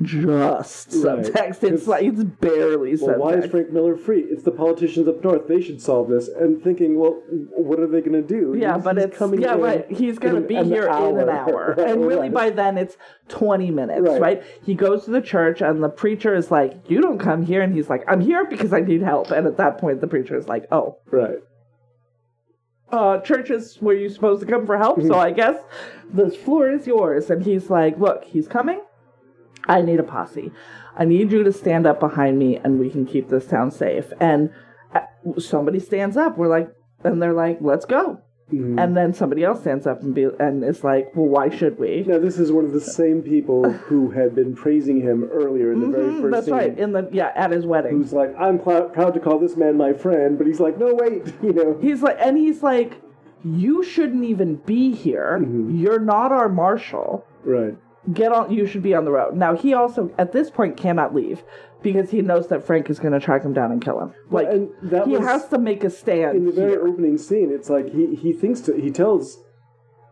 [0.00, 1.20] just Right.
[1.24, 1.62] subtext.
[1.64, 3.18] It's like, it's barely well, subtext.
[3.18, 4.20] why is Frank Miller free?
[4.22, 5.46] It's the politicians up north.
[5.48, 6.28] They should solve this.
[6.28, 8.54] And thinking, well, what are they going to do?
[8.58, 9.90] yeah, He's- but he's it's coming yeah, right.
[9.90, 12.32] He's gonna be an here in an hour, Right, and really right.
[12.34, 12.96] by then it's
[13.28, 14.42] twenty minutes, Right.
[14.64, 17.74] He goes to the church, and the preacher is like, "You don't come here," and
[17.74, 20.48] he's like, "I'm here because I need help." And at that point, the preacher is
[20.48, 21.38] like, "Oh, right.
[22.90, 25.56] uh, church is where you're supposed to come for help, so I guess
[26.12, 28.80] the floor is yours." And he's like, "Look, he's coming.
[29.68, 30.52] I need a posse.
[30.96, 34.12] I need you to stand up behind me, and we can keep this town safe."
[34.20, 34.50] And
[34.94, 35.00] uh,
[35.38, 36.36] somebody stands up.
[36.36, 36.70] We're like,
[37.04, 38.20] and they're like, "Let's go."
[38.52, 38.78] Mhm.
[38.78, 42.04] And then somebody else stands up and be and is like, "Well, why should we?"
[42.06, 45.80] Now, this is one of the same people who had been praising him earlier in
[45.80, 46.54] the very Mhm, first that's scene.
[46.54, 46.78] right.
[46.78, 49.78] In the yeah, at his wedding, Who's like, I'm pl- proud to call this man
[49.78, 51.78] my friend, but he's like, no, wait, you know.
[51.80, 53.00] he's like, and he's like,
[53.42, 55.38] "You shouldn't even be here.
[55.40, 55.76] Mm-hmm.
[55.76, 57.24] You're not our marshal.
[57.44, 57.76] Right.
[58.12, 58.52] Get on.
[58.52, 61.42] You should be on the road." Now he also at this point cannot leave
[61.82, 64.14] because he knows that Frank is going to track him down and kill him.
[64.30, 64.48] Like
[64.82, 66.36] that he has to make a stand.
[66.36, 66.86] In the very here.
[66.86, 69.38] opening scene, it's like he, he thinks to, he tells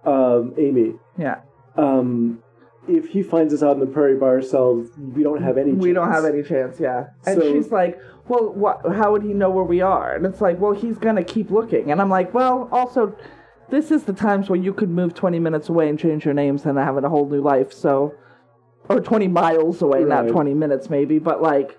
[0.05, 1.40] um, Amy, yeah,
[1.76, 2.42] um,
[2.88, 5.92] if he finds us out in the prairie by ourselves, we don't have any we
[5.92, 6.81] don't chance." have any chance.
[6.81, 7.98] Yeah, and So- she's like,
[8.29, 8.81] "Well, what?
[8.94, 11.50] How would he know where we are?" And it's like, "Well, he's going to keep
[11.50, 13.16] looking." And I'm like, "Well, also."
[13.70, 16.66] This is the times where you could move 20 minutes away and change your names
[16.66, 17.72] and have a whole new life.
[17.72, 18.14] So,
[18.88, 21.78] or 20 miles away, not 20 minutes maybe, but like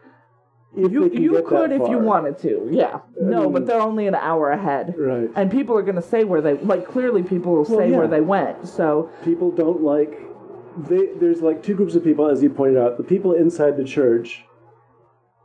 [0.76, 2.70] If you you could if you wanted to.
[2.72, 3.02] Yeah.
[3.20, 4.96] No, mean- but they're only an hour ahead.
[4.98, 5.30] Right.
[5.36, 7.98] And people are going to say where they like clearly people will say yeah.
[7.98, 8.68] where they went.
[8.68, 10.32] So, people don't like
[10.78, 13.84] they there's like two groups of people as you pointed out the people inside the
[13.84, 14.46] church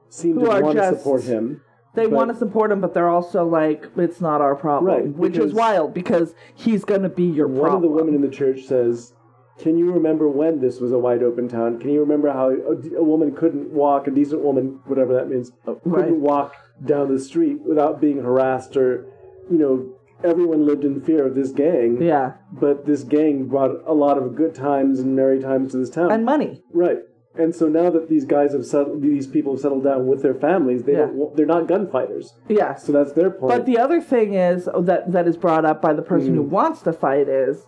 [0.08, 1.62] seem Who to want to support him
[1.96, 5.32] they want to support him, but they're also like, it's not our problem, Right, which
[5.32, 7.76] is because- wild because he's going to be your one problem.
[7.76, 9.12] of the women in the church says
[9.58, 12.98] can you remember when this was a wide open town can you remember how a,
[12.98, 16.12] a woman couldn't walk a decent woman whatever that means oh, couldn't right.
[16.12, 16.54] walk
[16.84, 19.06] down the street without being harassed or
[19.50, 23.94] you know everyone lived in fear of this gang yeah, but this gang brought a
[23.94, 26.62] lot of good times and merry times to this town and money.
[26.72, 26.98] Right.
[27.38, 30.34] And so now that these guys have settled, these people have settled down with their
[30.34, 31.08] families, they yeah.
[31.34, 32.34] they're not gunfighters.
[32.48, 32.74] Yeah.
[32.76, 33.52] So that's their point.
[33.52, 36.48] But the other thing is that that is brought up by the person who Mm.
[36.50, 37.66] wants to fight is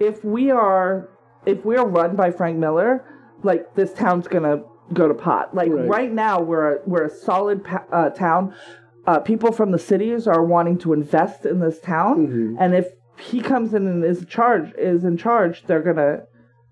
[0.00, 1.08] if we are
[1.46, 3.04] if we're run by Frank Miller,
[3.42, 5.54] like this town's gonna go to pot.
[5.54, 5.88] Like Right.
[5.88, 8.54] right, now, we're a, we're a solid uh, town.
[9.06, 12.56] Uh, people from the cities are wanting to invest in this town, Mm-hmm.
[12.60, 12.86] and if
[13.18, 16.22] he comes in and is charge is in charge, they're gonna.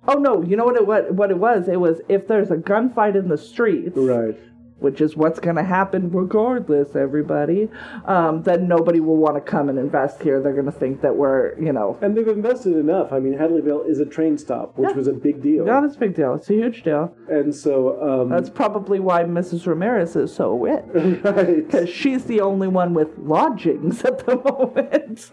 [0.09, 0.42] Oh no!
[0.42, 1.69] You know what it what what it was?
[1.69, 4.38] It was if there's a gunfight in the streets, Right.
[4.79, 7.69] Which is what's going to happen regardless, everybody,
[8.05, 10.41] um, then nobody will want to come and invest here.
[10.43, 13.12] They're going to think that we're, you know, And they've invested enough.
[13.12, 14.97] I mean, Hadleyville is a train stop, which Yeah.
[14.97, 15.65] was a big deal.
[15.65, 16.35] not as big deal.
[16.35, 17.15] It's a huge deal.
[17.29, 19.67] And so, um, That's probably why Mrs.
[19.67, 20.85] Ramirez is so rich.
[21.25, 21.67] right.
[21.67, 25.31] Because she's the only one with lodgings at the moment.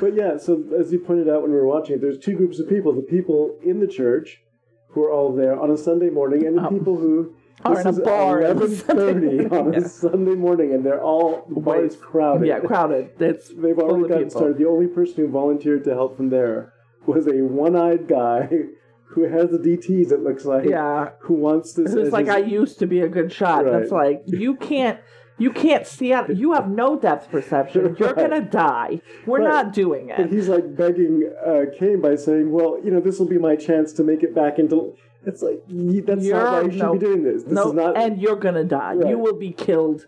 [0.00, 2.58] But yeah, so as you pointed out when we were watching it, there's two groups
[2.58, 4.40] of people: the people in the church
[4.88, 7.90] who are all there on a Sunday morning, and the people who this in a
[7.90, 9.82] is bar on a eleven thirty Sunday on morning.
[9.84, 12.46] a Sunday morning, and they're all the bar is crowded.
[12.46, 13.10] yeah, crowded.
[13.18, 14.30] They've already gotten people.
[14.30, 14.58] started.
[14.58, 16.72] The only person who volunteered to help from there
[17.06, 18.48] was a one-eyed guy
[19.10, 20.12] who has the DTs.
[20.12, 20.64] It looks like.
[20.68, 21.10] Yeah.
[21.22, 21.94] Who wants this?
[21.94, 23.64] It's like his- I used to be a good shot.
[23.64, 23.80] Right.
[23.80, 25.00] That's like you can't
[25.40, 27.96] you can't see out you have no depth perception.
[27.98, 28.28] You're Right.
[28.28, 29.00] gonna die.
[29.26, 29.48] We're Right.
[29.48, 30.32] not doing But it.
[30.32, 33.92] he's like begging uh, Kane by saying, "Well, you know, this will be my chance
[33.94, 34.94] to make it back into."
[35.26, 36.92] It's like ye- that's You're- not why you should no.
[36.92, 37.42] be doing this.
[37.44, 38.94] This no, is not and you're gonna die.
[38.94, 39.10] Right.
[39.10, 40.06] You will be killed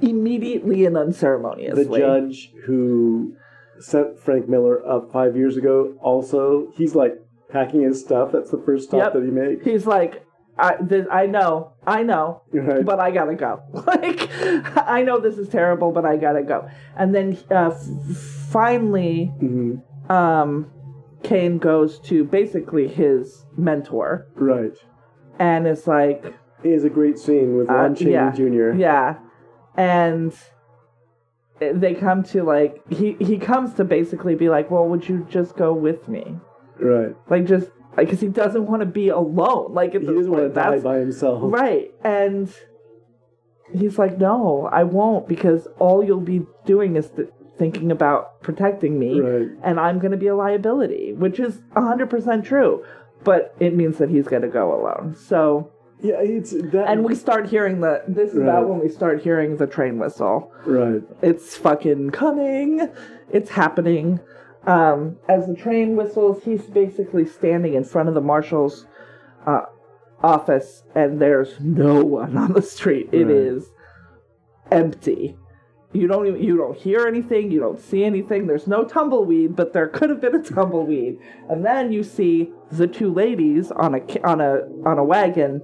[0.00, 1.84] immediately and unceremoniously.
[1.84, 3.34] the judge who
[3.78, 5.94] sent Frank Miller up five years ago.
[6.00, 7.14] Also, he's like
[7.48, 8.32] packing his stuff.
[8.32, 9.12] That's the first stop Yep.
[9.14, 9.64] that he makes.
[9.64, 10.24] He's like,
[10.58, 12.84] I, this, I know, I know, Right.
[12.84, 13.60] but I gotta go.
[13.86, 14.28] Like,
[14.76, 16.68] I know this is terrible, but I gotta go.
[16.96, 17.76] And then uh, f-
[18.50, 20.10] finally, Mhm.
[20.10, 20.70] um,
[21.24, 24.76] Kane goes to basically his mentor, Right.
[25.38, 26.24] and it's like,
[26.62, 28.72] He has a great scene with Lon Uh, Chaney yeah, Jr.
[28.74, 29.16] yeah,
[29.76, 30.32] and
[31.58, 35.56] they come to like he he comes to basically be like, well, would you just
[35.56, 36.36] go with me?
[36.80, 37.14] Right.
[37.30, 39.72] Like just because he doesn't want to be alone.
[39.72, 41.40] Like at He this doesn't want to point, die that's- by himself.
[41.44, 41.92] Right.
[42.02, 42.52] And
[43.72, 48.98] he's like, no, I won't because all you'll be doing is th- thinking about protecting
[48.98, 49.48] me Right.
[49.62, 52.84] and I'm going to be a liability, which is 100% true.
[53.22, 55.14] But it means that he's going to go alone.
[55.16, 56.86] So, Yeah, it's that.
[56.88, 58.48] and we start hearing the, this is Right.
[58.48, 60.52] about when we start hearing the train whistle.
[60.66, 61.02] right.
[61.22, 62.88] It's fucking coming.
[63.30, 64.20] It's happening.
[64.66, 68.86] Um, as the train whistles, he's basically standing in front of the marshal's
[69.46, 69.62] uh,
[70.22, 73.08] office, and there's no one on the street.
[73.12, 73.34] It Right.
[73.36, 73.70] is
[74.70, 75.36] empty.
[75.94, 77.52] You don't even, you don't hear anything.
[77.52, 78.48] You don't see anything.
[78.48, 81.18] There's no tumbleweed, but there could have been a tumbleweed.
[81.48, 85.62] And then you see the two ladies on a on a on a wagon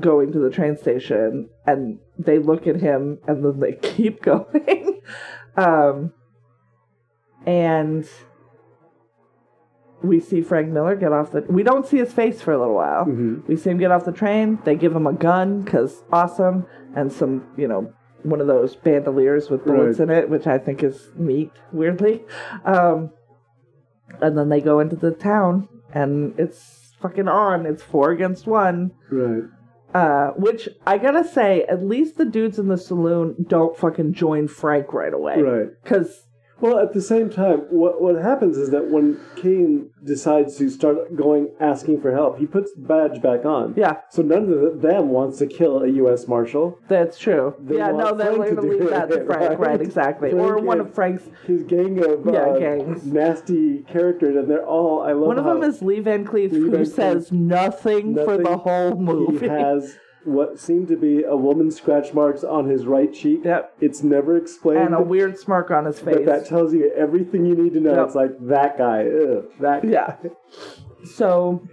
[0.00, 5.00] going to the train station, and they look at him, and then they keep going.
[5.56, 6.12] um,
[7.46, 8.08] and
[10.02, 11.42] we see Frank Miller get off the.
[11.48, 13.04] We don't see his face for a little while.
[13.04, 13.46] Mhm.
[13.46, 14.58] We see him get off the train.
[14.64, 19.50] They give him a gun because awesome, and some you know one of those bandoliers
[19.50, 20.08] with bullets Right.
[20.08, 21.52] in it, which I think is neat.
[21.72, 22.24] Weirdly,
[22.64, 23.10] um,
[24.20, 27.66] and then they go into the town, and it's fucking on.
[27.66, 28.92] It's four against one.
[29.10, 29.44] Right.
[29.94, 34.46] Uh, which I gotta say, at least the dudes in the saloon don't fucking join
[34.46, 35.40] Frank right away.
[35.42, 35.68] Right.
[35.82, 36.26] Because
[36.60, 41.16] Well, at the same time, what what happens is that when Kane decides to start
[41.16, 43.74] going asking for help, he puts the badge back on.
[43.76, 46.26] yeah, So none of them wants to kill a U.S.
[46.28, 46.78] Marshal.
[46.88, 47.54] that's true.
[47.60, 49.58] They yeah, no, they're going to leave that to Frank, right?
[49.58, 49.80] right?
[49.80, 50.30] exactly.
[50.30, 51.24] Frank or one of Frank's.
[51.46, 53.04] His gang of Yeah, uh, gangs.
[53.06, 55.02] nasty characters, and they're all.
[55.02, 58.36] I love One of them is Lee Van Cleef, Lee who Van says nothing, for
[58.38, 59.38] the whole movie.
[59.40, 63.40] He has what seem to be a woman's scratch marks on his right cheek.
[63.44, 63.76] Yep.
[63.80, 64.80] It's never explained.
[64.80, 66.14] and a weird smirk on his face.
[66.16, 67.94] but that tells you everything you need to know.
[67.94, 68.06] Yep.
[68.06, 69.06] It's like that guy.
[69.06, 70.16] Ugh, that Yeah.
[71.16, 71.66] So,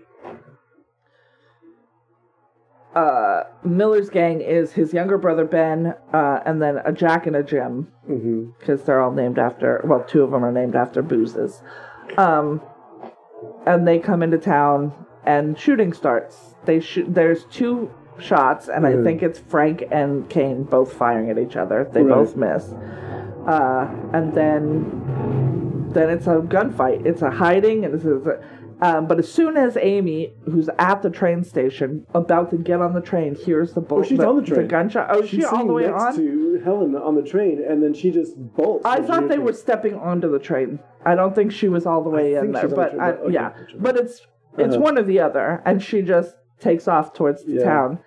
[2.95, 7.43] uh, Miller's gang is his younger brother Ben, uh, and then a Jack and a
[7.43, 9.81] Jim, hmm because they're all named after.
[9.83, 11.61] Well, two of them are named after boozes.
[12.17, 12.61] Um,
[13.65, 14.93] and they come into town,
[15.25, 16.55] and shooting starts.
[16.65, 17.13] They shoot.
[17.13, 19.03] There's two shots, and I Mhm.
[19.03, 21.87] think it's Frank and Kane both firing at each other.
[21.91, 22.09] They Right.
[22.15, 22.73] both miss.
[23.45, 25.03] Uh, and then
[25.93, 27.05] then it's a gunfight.
[27.05, 28.39] It's a hiding, and this is a,
[28.81, 32.93] um, but as soon as Amy, who's at the train station, about to get on
[32.93, 34.01] the train, hears the bullet.
[34.01, 34.67] Oh, she's on the train.
[34.67, 35.07] gunshot.
[35.09, 36.15] Oh, She's she all the way next on?
[36.17, 38.85] to Helen on the train, and then she just bolts.
[38.85, 40.79] I thought they were stepping onto the train.
[41.05, 43.11] I don't think she was all the way in think there, on the but I,
[43.13, 44.27] okay, yeah, but it's
[44.57, 44.83] it's Uh-huh.
[44.83, 47.63] one or the other, and she just takes off towards the Yeah.
[47.63, 47.99] town,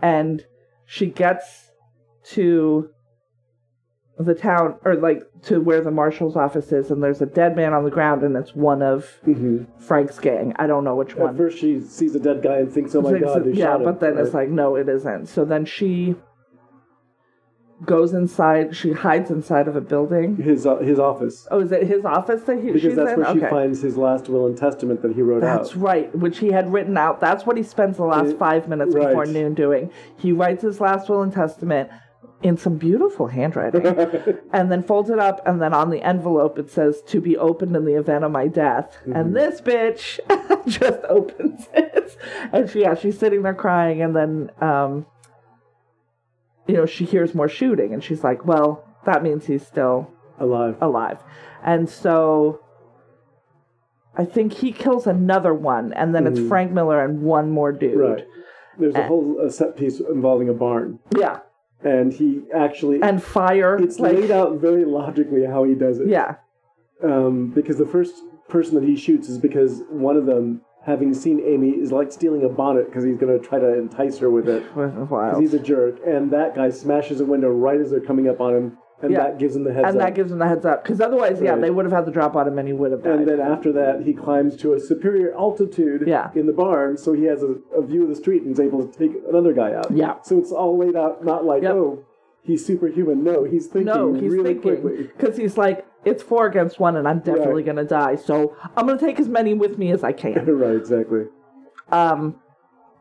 [0.00, 0.44] and
[0.84, 1.70] she gets
[2.24, 2.90] to
[4.18, 7.72] the town or like to where the marshal's office is and there's a dead man
[7.72, 9.62] on the ground and it's one of mm-hmm.
[9.80, 10.52] Frank's gang.
[10.56, 11.36] I don't know which At one.
[11.36, 13.80] first, she sees a dead guy and thinks, "Oh my Thinks god, they yeah, shot
[13.80, 15.26] him." but then it's like no, it isn't.
[15.26, 16.16] So then she
[17.84, 18.74] goes inside.
[18.74, 20.36] She hides inside of a building.
[20.36, 23.20] his uh, his office Oh, is it his office that he, because that's in?
[23.20, 25.62] where she finds his last will and testament that he wrote That's out.
[25.64, 27.20] That's right, which he had written out.
[27.20, 29.08] That's what he spends the last It- five minutes right.
[29.08, 29.90] before noon doing.
[30.16, 31.90] He writes his last will and testament
[32.40, 33.84] in some beautiful handwriting
[34.52, 35.44] and then folds it up.
[35.44, 38.46] And then on the envelope, it says, to be opened in the event of my
[38.46, 38.96] death.
[39.00, 39.12] Mm-hmm.
[39.12, 40.20] And this bitch
[40.68, 42.16] just opens it.
[42.52, 44.02] And she, yeah, she's sitting there crying.
[44.02, 45.06] And then, um,
[46.68, 47.92] you know, she hears more shooting.
[47.92, 50.76] And she's like, well, that means he's still Alive.
[50.80, 51.18] alive.
[51.64, 52.60] And so
[54.16, 57.92] I think he kills another one, and then it's Frank Miller and one more dude.
[57.94, 58.12] Mm-hmm.
[58.14, 58.24] Right.
[58.78, 61.40] There's a Uh, whole uh, set piece involving a barn, Yeah.
[61.82, 63.76] and he actually And fire.
[63.76, 66.08] it's like, laid out very logically how he does it.
[66.08, 66.36] Yeah.
[67.02, 68.14] Um, because the first
[68.48, 72.42] person that he shoots is because one of them, having seen Amy, is like stealing
[72.44, 74.64] a bonnet because he's going to try to entice her with it.
[74.74, 75.40] Was 'Cause wild.
[75.40, 78.54] he's a jerk, and that guy smashes a window right as they're coming up on
[78.56, 79.18] him, and Yeah.
[79.24, 80.02] that gives him the heads And up.
[80.08, 80.82] that gives him the heads up.
[80.82, 81.60] Because otherwise, yeah, Right.
[81.60, 83.18] they would have had the drop on him and he would have died.
[83.20, 86.30] and then after that, he climbs to a superior altitude Yeah.
[86.34, 88.84] in the barn, so he has a, a view of the street and is able
[88.86, 89.90] to take another guy out.
[89.92, 90.14] Yeah.
[90.22, 91.74] So it's all laid out, not like, Yep.
[91.74, 91.98] oh,
[92.42, 93.22] he's superhuman.
[93.22, 94.80] No, he's thinking no, he's really thinking.
[94.80, 95.10] quickly.
[95.16, 98.16] Because he's like, it's four against one and I'm definitely going to die.
[98.16, 100.44] So I'm going to take as many with me as I can.
[100.64, 101.24] right, exactly.
[101.92, 102.20] um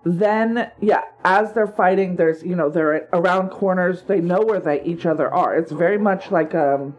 [0.05, 4.81] then yeah as they're fighting there's you know they're around corners they know where they
[4.83, 6.95] each other are it's very much like um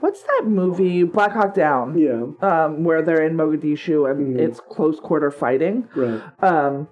[0.00, 5.00] what's that movie black hawk down Yeah, um where they're in mogadishu and it's close
[5.00, 6.22] quarter fighting right.
[6.44, 6.86] um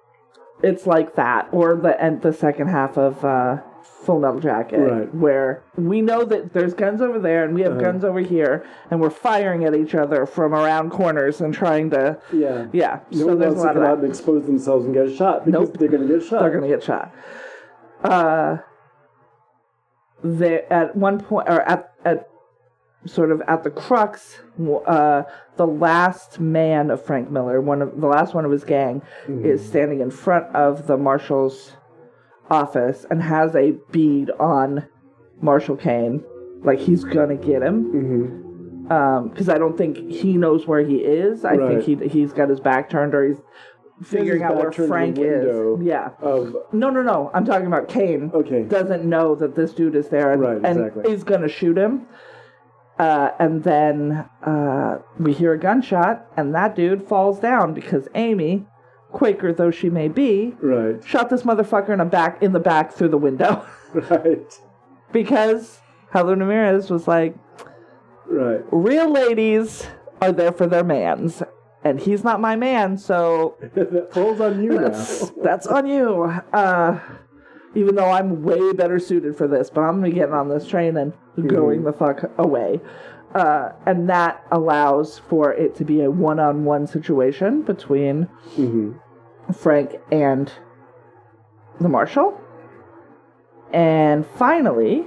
[0.65, 5.15] it's like that or the and the second half of uh full metal jacket Right.
[5.15, 9.01] where we know that there's guns over there and we have guns over here and
[9.01, 12.67] we're firing at each other from around corners and trying to Yeah.
[12.73, 14.85] yeah No so one there's wants a to lot of come out and expose themselves
[14.87, 15.79] and get shot because Nope.
[15.79, 16.41] they're going to get shot.
[16.41, 17.15] they're gonna get shot.
[18.03, 18.59] Uh,
[20.23, 22.29] they at one point or at at
[23.07, 24.39] sort of at the crux,
[24.87, 25.23] uh,
[25.57, 29.67] the last man of Frank Miller, one of the last one of his gang, is
[29.67, 31.73] standing in front of the marshal's
[32.51, 34.87] office and has a bead on
[35.41, 36.23] Marshal Kane,
[36.65, 38.83] like he's gonna get him.
[38.83, 41.45] Because I don't think he knows where he is.
[41.45, 41.83] I Right.
[41.85, 43.41] think he he's got his back turned or he's
[44.03, 45.79] figuring out where turned to the Frank is.
[45.83, 46.11] Yeah.
[46.21, 47.31] Of No, no, no.
[47.33, 48.31] I'm talking about Kane.
[48.35, 48.63] Okay.
[48.65, 51.13] Doesn't know that this dude is there and, Right, and exactly.
[51.13, 52.07] is going to shoot him.
[52.99, 58.67] Uh, and then uh, we hear a gunshot, and that dude falls down because Amy,
[59.13, 62.93] Quaker though she may be, right, shot this motherfucker in the back in the back
[62.93, 64.61] through the window right,
[65.13, 65.81] because
[66.13, 67.35] Heather Ramirez was like,
[68.27, 68.61] right.
[68.71, 69.87] "Real ladies
[70.23, 71.43] are there for their mans,
[71.85, 75.35] and he's not my man, so that falls on you that's now.
[75.43, 76.25] that's on you.
[76.53, 76.99] Uh,
[77.75, 80.67] even though I'm way better suited for this, but I'm gonna be getting on this
[80.67, 81.13] train and
[81.47, 82.81] going the fuck away.
[83.35, 88.93] Uh, and that allows for it to be a one-on-one situation between hmm
[89.55, 90.53] Frank and
[91.81, 92.41] the marshal.
[93.73, 95.07] And finally,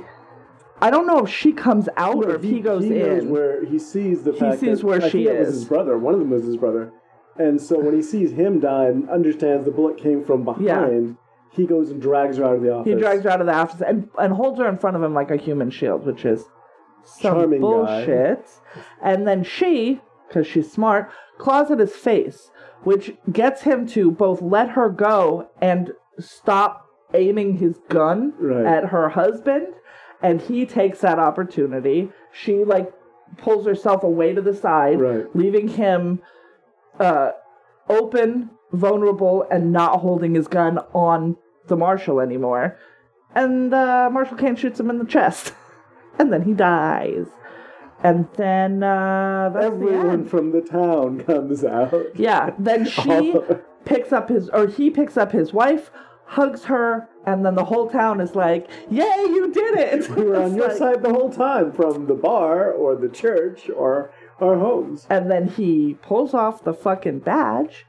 [0.81, 3.29] I don't know if she comes out or if he, goes knows in.
[3.29, 5.53] where he sees the fact sees that, where I she that was is.
[5.55, 5.97] his brother.
[5.97, 6.91] One of them was his brother,
[7.38, 11.17] and so when he sees him die and understands the bullet came from behind,
[11.51, 12.91] he goes and drags her out of the office.
[12.91, 15.13] He drags her out of the office and, and holds her in front of him
[15.13, 16.43] like a human shield, which is
[17.03, 17.67] some Charming guy.
[17.67, 18.49] bullshit.
[19.01, 22.51] And then she, because she's smart, claws at his face,
[22.83, 28.65] which gets him to both let her go and stop aiming his gun Right.
[28.65, 29.67] at her husband.
[30.21, 32.11] And he takes that opportunity.
[32.31, 32.91] She like
[33.37, 35.25] pulls herself away to the side, Right.
[35.35, 36.21] leaving him
[36.99, 37.32] uh,
[37.89, 41.36] open, vulnerable, and not holding his gun on
[41.67, 42.78] the marshal anymore.
[43.36, 45.53] And uh, Marshal Kane shoots him in the chest,
[46.20, 47.28] and then he dies.
[48.03, 50.30] And then uh, that's the Everyone end.
[50.30, 51.93] from the town comes out.
[52.16, 52.51] Yeah.
[52.59, 53.34] Then she
[53.86, 55.89] picks up his, or he picks up his wife,
[56.26, 60.41] hugs her, and then the whole town is like, "Yay, you did it!" We were
[60.41, 64.11] on your like- side the whole time, from the bar or the church or
[64.41, 65.07] our homes.
[65.09, 67.86] And then he pulls off the fucking badge,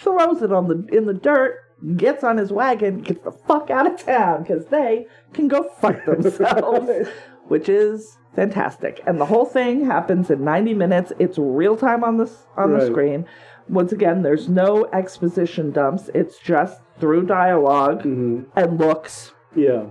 [0.00, 1.60] throws it on the in the dirt,
[1.96, 6.04] gets on his wagon, gets the fuck out of town because they can go fuck
[6.06, 7.08] themselves,
[7.52, 8.94] which is fantastic.
[9.06, 11.12] And the whole thing happens in 90 minutes.
[11.18, 13.26] It's real time on this on the screen.
[13.68, 16.10] Once again, there's no exposition dumps.
[16.14, 18.58] It's just through dialog Mm-hmm.
[18.58, 19.32] and looks.
[19.54, 19.84] Yeah.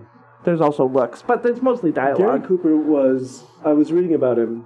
[0.43, 2.47] there's also looks, but it's mostly Gary dialogue.
[2.47, 3.43] Cooper was.
[3.64, 4.66] I was reading about him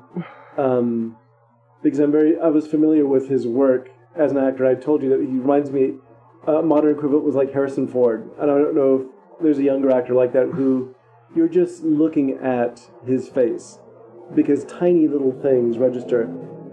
[0.57, 1.17] um,
[1.83, 2.39] because I'm very.
[2.39, 4.65] I was familiar with his work as an actor.
[4.65, 5.95] I told you that he reminds me.
[6.47, 9.91] Uh, modern equivalent was like Harrison Ford, and I don't know if there's a younger
[9.91, 10.95] actor like that who
[11.35, 13.79] you're just looking at his face
[14.33, 16.27] because tiny little things register.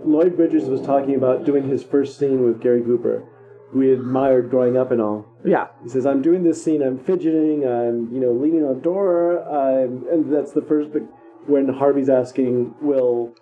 [0.05, 3.25] Lloyd Bridges was talking about doing his first scene with Gary Cooper,
[3.71, 5.27] who he admired growing up and all.
[5.45, 6.83] Yeah, He says, "I'm doing this scene.
[6.83, 7.65] I'm fidgeting.
[7.67, 9.39] I'm, you know, leaning on a door.
[9.49, 11.05] I'm, and that's the first big
[11.47, 13.35] when Harvey's asking Will,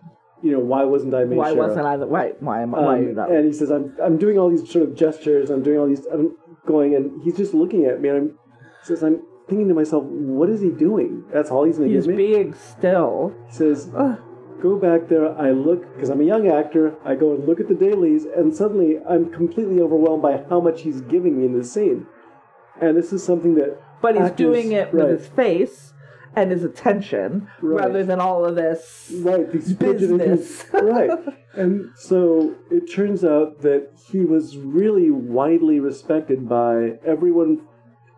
[0.43, 1.69] you know, why wasn't I made why sheriff?
[1.69, 2.43] wasn't I the right?
[2.43, 2.81] Why am I?
[2.81, 3.31] why Um, you not?
[3.31, 5.51] and he says, "I'm, I'm doing all these sort of gestures.
[5.51, 6.05] I'm doing all these.
[6.13, 8.09] I'm going, and he's just looking at me.
[8.11, 8.29] And I'm,
[8.81, 11.25] he says, I'm thinking to myself, what is he doing?
[11.33, 12.27] That's all he's going to He's give me.
[12.29, 13.35] being still.
[13.49, 14.19] He says, Ugh.
[14.63, 15.37] go back there.
[15.39, 16.95] I look because I'm a young actor.
[17.05, 20.83] I go and look at the dailies, and suddenly I'm completely overwhelmed by how much
[20.83, 22.07] he's giving me in this scene.
[22.81, 25.93] And this is something that, But he's actors- doing it with right, his face
[26.35, 27.85] and his attention Right.
[27.85, 29.13] rather than all of this.
[29.23, 30.65] right, these business.
[30.73, 31.11] right.
[31.55, 37.63] And so it turns out that he was really widely respected by everyone,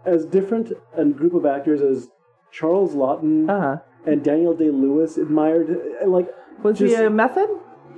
[0.04, 2.08] as different a group of actors as
[2.50, 3.76] Charles Laughton Uh-huh.
[4.06, 5.76] and Daniel Day Lewis admired.
[6.06, 6.28] Like,
[6.62, 7.48] Was he a method?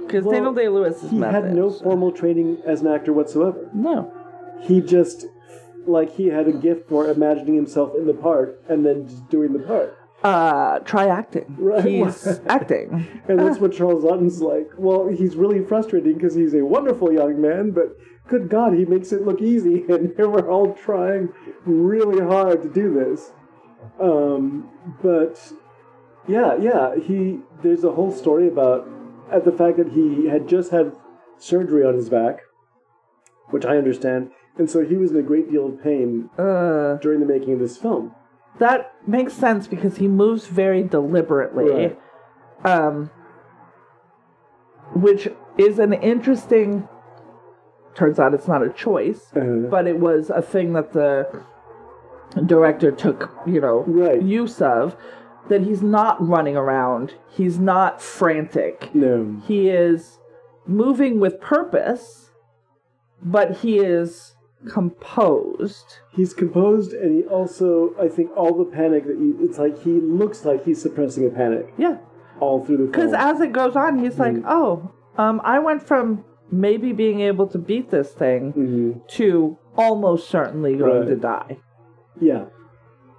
[0.00, 1.44] Because Well, Daniel Day Lewis is he method.
[1.44, 3.68] had no formal training as an actor whatsoever.
[3.74, 4.12] No.
[4.60, 5.26] he just
[5.86, 9.52] like he had a gift for imagining himself in the part and then just doing
[9.52, 9.96] the part.
[10.24, 11.54] Uh, try acting.
[11.58, 11.84] Right.
[11.84, 13.06] He's acting.
[13.28, 14.70] And that's what Charles Laughton's like.
[14.78, 17.96] Well, he's really frustrating because he's a wonderful young man, but
[18.28, 21.28] good God, he makes it look easy, and we're all trying
[21.66, 23.32] really hard to do this.
[24.00, 24.70] Um,
[25.02, 25.52] but
[26.26, 28.88] yeah, yeah, he there's a whole story about
[29.30, 30.92] at the fact that he had just had
[31.38, 32.40] surgery on his back,
[33.50, 37.20] which I understand, and so he was in a great deal of pain Uh, during
[37.20, 38.14] the making of this film.
[38.58, 41.70] That makes sense because he moves very deliberately.
[41.70, 41.98] Right.
[42.64, 43.10] Um,
[44.94, 45.28] which
[45.58, 46.88] is an interesting.
[47.94, 51.28] Turns out it's not a choice, Uh, but it was a thing that the
[52.46, 54.20] director took, you know, Right.
[54.22, 54.96] use of.
[55.48, 57.14] That he's not running around.
[57.28, 58.90] He's not frantic.
[58.94, 60.18] no, He is
[60.66, 62.30] moving with purpose,
[63.22, 64.33] but he is
[64.68, 65.98] composed.
[66.12, 69.92] he's composed, and he also, I think, all the panic that he, it's like he
[70.00, 71.98] looks like he's suppressing a panic Yeah.
[72.40, 74.44] all through the Because as it goes on, he's like, Mm.
[74.46, 79.06] oh, um, I went from maybe being able to beat this thing Mhm.
[79.16, 81.08] to almost certainly going Right.
[81.08, 81.58] to die.
[82.20, 82.44] Yeah,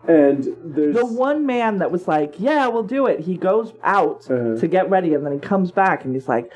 [0.08, 4.30] and there's The one man that was like, yeah, we'll do it, he goes out
[4.30, 4.56] Uh-huh.
[4.58, 6.52] to get ready and then he comes back and he's like,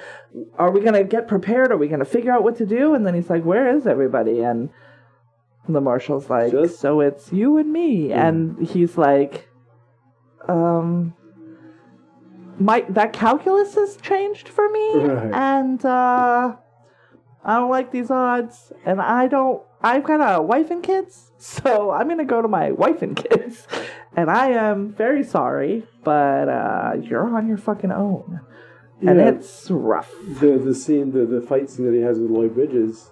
[0.57, 1.71] are we going to get prepared?
[1.71, 2.93] Are we going to figure out what to do?
[2.93, 4.41] And then he's like, where is everybody?
[4.41, 4.69] And
[5.67, 8.11] the marshal's like, Just- so it's you and me.
[8.11, 9.47] And he's like,
[10.47, 11.13] um,
[12.59, 15.31] my that calculus has changed for me, Right.
[15.33, 16.55] and uh,
[17.43, 19.61] I don't like these odds, and I don't.
[19.81, 23.65] I've got a wife and kids, so I'm gonna go to my wife and kids,
[24.15, 28.41] and I am very sorry, but uh, you're on your fucking own,
[29.01, 29.29] and Yeah.
[29.29, 30.11] it's rough.
[30.41, 33.11] the the scene, the the fight scene that he has with Lloyd Bridges.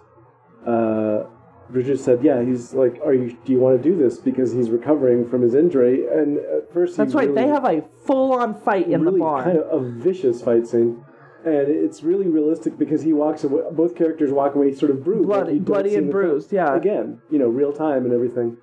[0.65, 1.23] Uh,
[1.69, 3.37] Bridges said, "Yeah, he's like, are you?
[3.45, 6.95] Do you want to do this because he's recovering from his injury?" And at first,
[6.97, 7.29] That's right.
[7.29, 9.43] really- They have a full-on fight in really the barn.
[9.43, 11.03] kind of a vicious fight scene,
[11.47, 13.61] and it's really realistic because he walks away.
[13.71, 16.51] Both characters walk away sort of bruised, bloody, don't bloody and the bruised.
[16.51, 18.57] Yeah, Again, you know, real time and everything.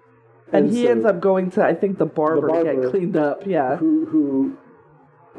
[0.53, 2.83] and he so- ends up going to I think the barber, to barber.
[2.83, 3.47] get cleaned up.
[3.47, 3.77] Yeah.
[3.77, 4.57] who who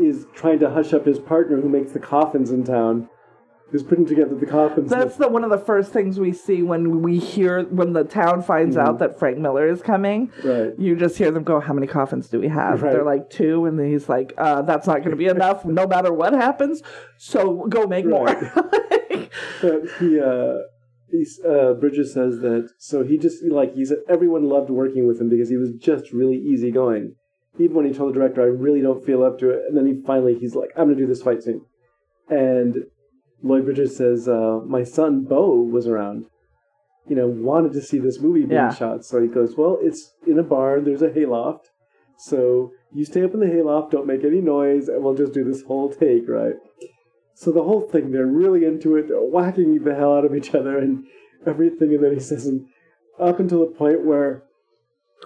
[0.04, 3.10] is trying to hush up his partner who makes the coffins in town.
[3.72, 4.90] Who's putting together the coffins?
[4.90, 8.44] That's the one of the first things we see when we hear when the town
[8.44, 10.32] finds out that Frank Miller is coming.
[10.44, 10.74] right.
[10.78, 12.94] You just hear them go, "How many coffins do we have?" Right.
[12.94, 15.88] They're like two, and then he's like, uh, "That's not going to be enough, no
[15.88, 16.84] matter what happens.
[17.18, 18.28] So go make more."
[19.62, 20.58] But he, uh,
[21.48, 25.30] uh, Bridges says that, so he just, like, he said everyone loved working with him
[25.30, 27.16] because he was just really easygoing.
[27.58, 29.62] Even when he told the director, I really don't feel up to it.
[29.68, 31.62] And then he finally, he's like, I'm going to do this fight scene.
[32.30, 32.86] And
[33.46, 36.26] Lloyd Bridges says, uh, my son, Beau, was around,
[37.08, 38.74] you know, wanted to see this movie being Yeah.
[38.74, 39.06] shot.
[39.06, 41.70] So he goes, well, it's in a barn, there's a hayloft.
[42.18, 45.44] So you stay up in the hayloft, don't make any noise, and we'll just do
[45.44, 46.56] this whole take, right?
[47.36, 50.56] So the whole thing, they're really into it, they're whacking the hell out of each
[50.56, 51.06] other and
[51.46, 51.94] everything.
[51.94, 52.66] And then he says, and
[53.20, 54.44] up until the point where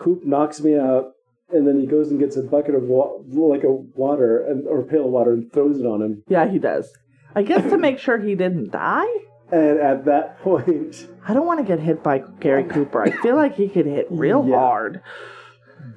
[0.01, 1.13] Coop knocks me out,
[1.51, 4.81] and then he goes and gets a bucket of wa- like a water and or
[4.81, 6.23] a pail of water and throws it on him.
[6.27, 6.91] yeah, he does.
[7.35, 9.07] I guess to make sure he didn't die.
[9.51, 13.01] And at that point, I don't want to get hit by Gary Cooper.
[13.03, 14.57] I feel like he could hit real Yeah.
[14.59, 15.01] hard.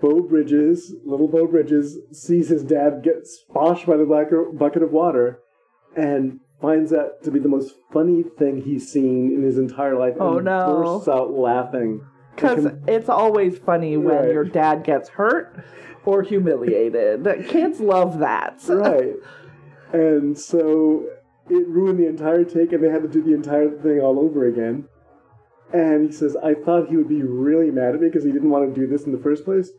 [0.00, 4.92] Beau Bridges, little Beau Bridges, sees his dad get splashed by the black bucket of
[4.92, 5.40] water,
[5.96, 10.14] and finds that to be the most funny thing he's seen in his entire life.
[10.20, 10.82] Oh, and no.
[10.82, 12.00] Bursts out laughing.
[12.34, 14.32] Because it's always funny when Right.
[14.32, 15.54] your dad gets hurt
[16.06, 17.26] or humiliated.
[17.48, 18.62] Kids love that.
[18.68, 19.16] right.
[19.92, 21.04] And so
[21.52, 24.46] it ruined the entire take, and they had to do the entire thing all over
[24.46, 24.88] again.
[25.72, 28.50] And he says, I thought he would be really mad at me because he didn't
[28.50, 29.70] want to do this in the first place.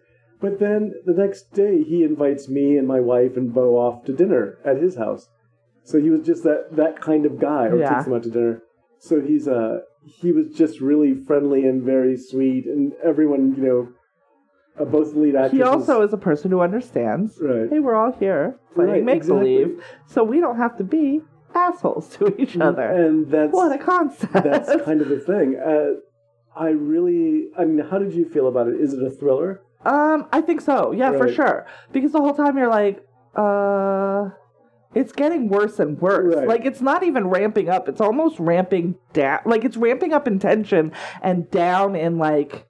[0.42, 4.14] But then the next day, he invites me and my wife and Beau off to
[4.14, 5.30] dinner at his house.
[5.84, 7.90] So he was just that, that kind of guy who Yeah.
[7.94, 8.62] takes them out to dinner.
[9.00, 9.80] So he's uh
[10.22, 13.88] he was just really friendly and very sweet, and everyone, you know,
[14.80, 15.52] uh, both lead actors.
[15.52, 17.38] He also is a person who understands.
[17.42, 17.70] Right.
[17.70, 19.86] Hey, we're all here playing Right, make believe, exactly.
[20.08, 21.22] so we don't have to be
[21.56, 22.82] assholes to each other.
[22.84, 24.34] and that's what a concept!
[24.34, 25.56] that's kind of the thing.
[25.64, 26.00] Uh,
[26.60, 28.80] I really, I mean, how did you feel about it?
[28.80, 29.62] Is it a thriller?
[29.86, 30.92] um, I think so.
[30.92, 31.66] Yeah, for sure.
[31.92, 34.30] Because the whole time you're like, uh.
[34.96, 36.36] It's getting worse and worse.
[36.36, 36.48] Right.
[36.48, 37.90] Like it's not even ramping up.
[37.90, 39.40] It's almost ramping down.
[39.44, 40.92] Like it's ramping up in tension
[41.24, 42.68] and down in like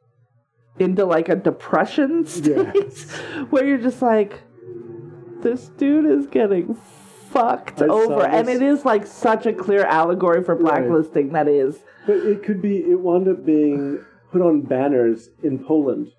[0.80, 3.12] into like a depression state Yes.
[3.50, 4.42] where you're just like
[5.42, 6.78] this dude is getting
[7.34, 10.82] fucked I over and it is like such a clear allegory for Right.
[10.84, 12.78] blacklisting that is But it could be.
[12.78, 16.12] It wound up being put on banners in Poland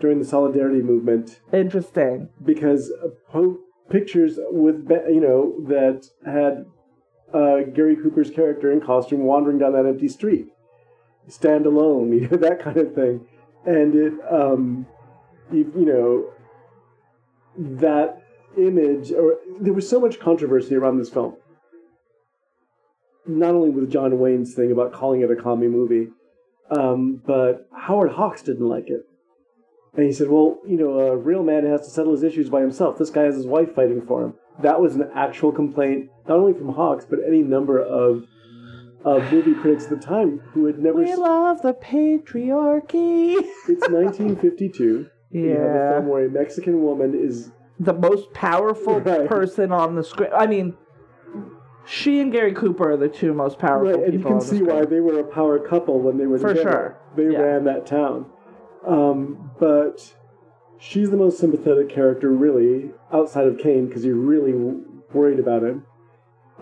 [0.00, 2.92] during the Solidarity movement interesting because
[3.30, 3.58] po-
[3.90, 6.66] pictures with you know that had
[7.32, 10.48] uh, Gary Cooper's character in costume wandering down that empty street,
[11.28, 13.26] stand alone, you know that kind of thing,
[13.64, 14.86] and it um,
[15.52, 16.28] you, you know
[17.56, 18.21] that
[18.58, 21.36] image or there was so much controversy around this film.
[23.26, 26.08] Not only with John Wayne's thing about calling it a comedy movie,
[26.70, 29.02] um, but Howard Hawks didn't like it.
[29.94, 32.60] And he said, well, you know, a real man has to settle his issues by
[32.62, 32.98] himself.
[32.98, 34.34] This guy has his wife fighting for him.
[34.62, 38.24] That was an actual complaint, not only from Hawks, but any number of,
[39.04, 40.98] of movie critics at the time who had never.
[41.00, 43.36] we s- love the patriarchy
[43.68, 45.06] it's 1952.
[45.30, 47.50] You have a film where a Mexican woman is.
[47.84, 49.28] The most powerful Right.
[49.28, 50.76] person on the screen i mean
[51.84, 54.66] she and gary cooper are the two most powerful Right, and you can see screen.
[54.66, 56.70] why they were a power couple when they were For together.
[56.70, 56.96] sure.
[57.16, 57.40] They Yeah.
[57.42, 58.26] ran that town.
[58.86, 60.14] Um, but
[60.78, 64.52] she's the most sympathetic character, really, outside of Kane, because you're really
[65.12, 65.84] worried about him.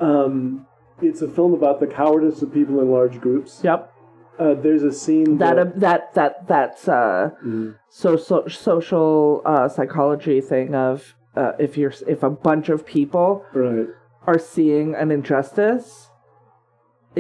[0.00, 0.66] Um,
[1.02, 3.60] it's a film about the cowardice of people in large groups.
[3.62, 3.89] yep
[4.38, 7.74] Uh, there's a scene that that, uh, that that that's uh Mhm.
[7.88, 13.44] so, so social uh psychology thing of uh, if you're if a bunch of people
[13.54, 13.86] right,
[14.26, 16.09] are seeing an injustice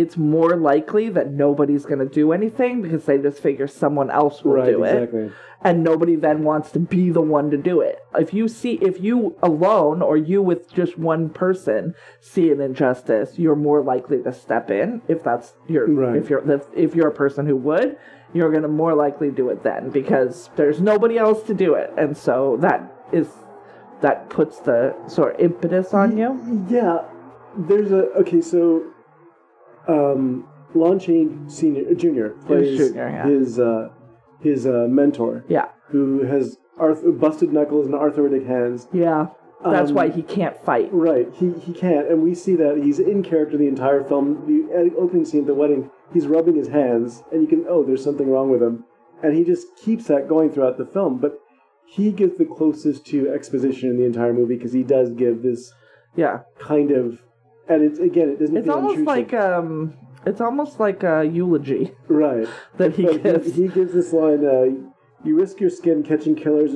[0.00, 4.42] it's more likely that nobody's going to do anything because they just figure someone else
[4.42, 5.32] will right, do it.
[5.62, 7.98] and nobody then wants to be the one to do it.
[8.18, 13.38] If you see if you alone or you with just one person see an injustice
[13.38, 15.02] you're more likely to step in.
[15.08, 16.16] If that's your Right.
[16.16, 17.98] if you're if, if you're a person who would
[18.32, 21.92] you're going to more likely do it then because there's nobody else to do it.
[21.98, 22.80] And so that
[23.12, 23.28] is
[24.00, 26.66] that puts the sort of impetus on you.
[26.70, 27.02] Yeah,
[27.56, 28.40] there's a okay.
[28.40, 28.84] So,
[29.88, 33.26] um, Lon Chaney Senior Junior plays Junior, yeah.
[33.26, 33.88] his uh,
[34.40, 38.86] his uh, mentor, yeah who has arth- busted knuckles and arthritic hands.
[38.92, 39.26] yeah
[39.64, 42.98] that's Um, why he can't fight Right, he he can't, and we see that he's
[42.98, 44.44] in character the entire film.
[44.46, 48.02] The opening scene at the wedding, he's rubbing his hands, and you can oh, there's
[48.04, 48.84] something wrong with him,
[49.22, 51.18] and he just keeps that going throughout the film.
[51.18, 51.38] But
[51.86, 55.72] he gives the closest to exposition in the entire movie because he does give this
[56.16, 57.20] yeah kind of,
[57.70, 59.94] and it's again, it doesn't It's almost like um,
[60.26, 62.46] it's almost like a eulogy right.
[62.76, 63.54] that he But gives.
[63.54, 64.64] he, he gives this line: uh,
[65.24, 66.72] "You risk your skin catching killers,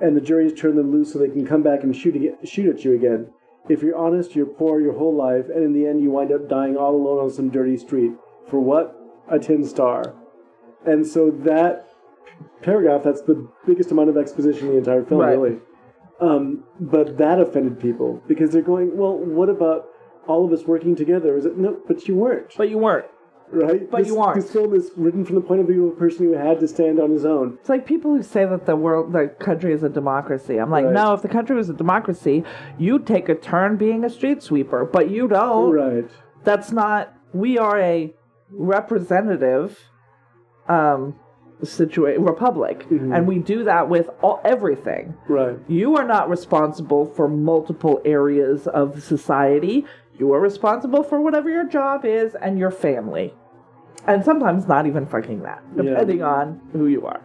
[0.00, 2.68] and the juries turn them loose so they can come back and shoot again, shoot
[2.74, 3.30] at you again.
[3.68, 6.48] If you're honest, you're poor your whole life, and in the end, you wind up
[6.48, 8.12] dying all alone on some dirty street.
[8.48, 8.96] For what?
[9.28, 10.14] A tin star."
[10.84, 11.86] And so that
[12.62, 15.38] paragraph, that's the biggest amount of exposition in the entire film, Right.
[15.38, 15.58] really.
[16.20, 19.86] Um, but that offended people because they're going, well, what about
[20.26, 21.36] all of us working together?
[21.36, 21.76] Is it no?
[21.86, 23.06] But you weren't but you weren't.
[23.50, 23.90] right?
[23.90, 24.40] But this, you aren't.
[24.40, 26.68] This film is written from the point of view of a person who had to
[26.68, 27.58] stand on his own.
[27.60, 30.56] It's like people who say that the world, the country is a democracy.
[30.58, 30.94] I'm like, Right.
[30.94, 31.12] no.
[31.14, 32.44] If the country was a democracy,
[32.78, 35.72] you'd take a turn being a street sweeper, but you don't.
[35.72, 36.10] Right.
[36.44, 37.12] That's not.
[37.34, 38.14] We are a
[38.50, 39.78] representative,
[40.68, 41.14] um,
[41.62, 43.12] situa- republic, Mm-hmm.
[43.12, 45.14] and we do that with all, everything.
[45.28, 45.56] Right.
[45.68, 49.86] You are not responsible for multiple areas of society.
[50.18, 53.34] You are responsible for whatever your job is and your family.
[54.06, 55.82] And sometimes not even fucking that, Yeah.
[55.82, 57.20] depending on who you are.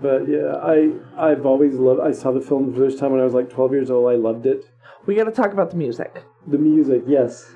[0.00, 2.00] But yeah, I I've always loved.
[2.00, 4.10] I saw the film the first time when I was like 12 years old.
[4.10, 4.70] I loved it.
[5.06, 6.22] We got to talk about the music.
[6.46, 7.52] The music, yes.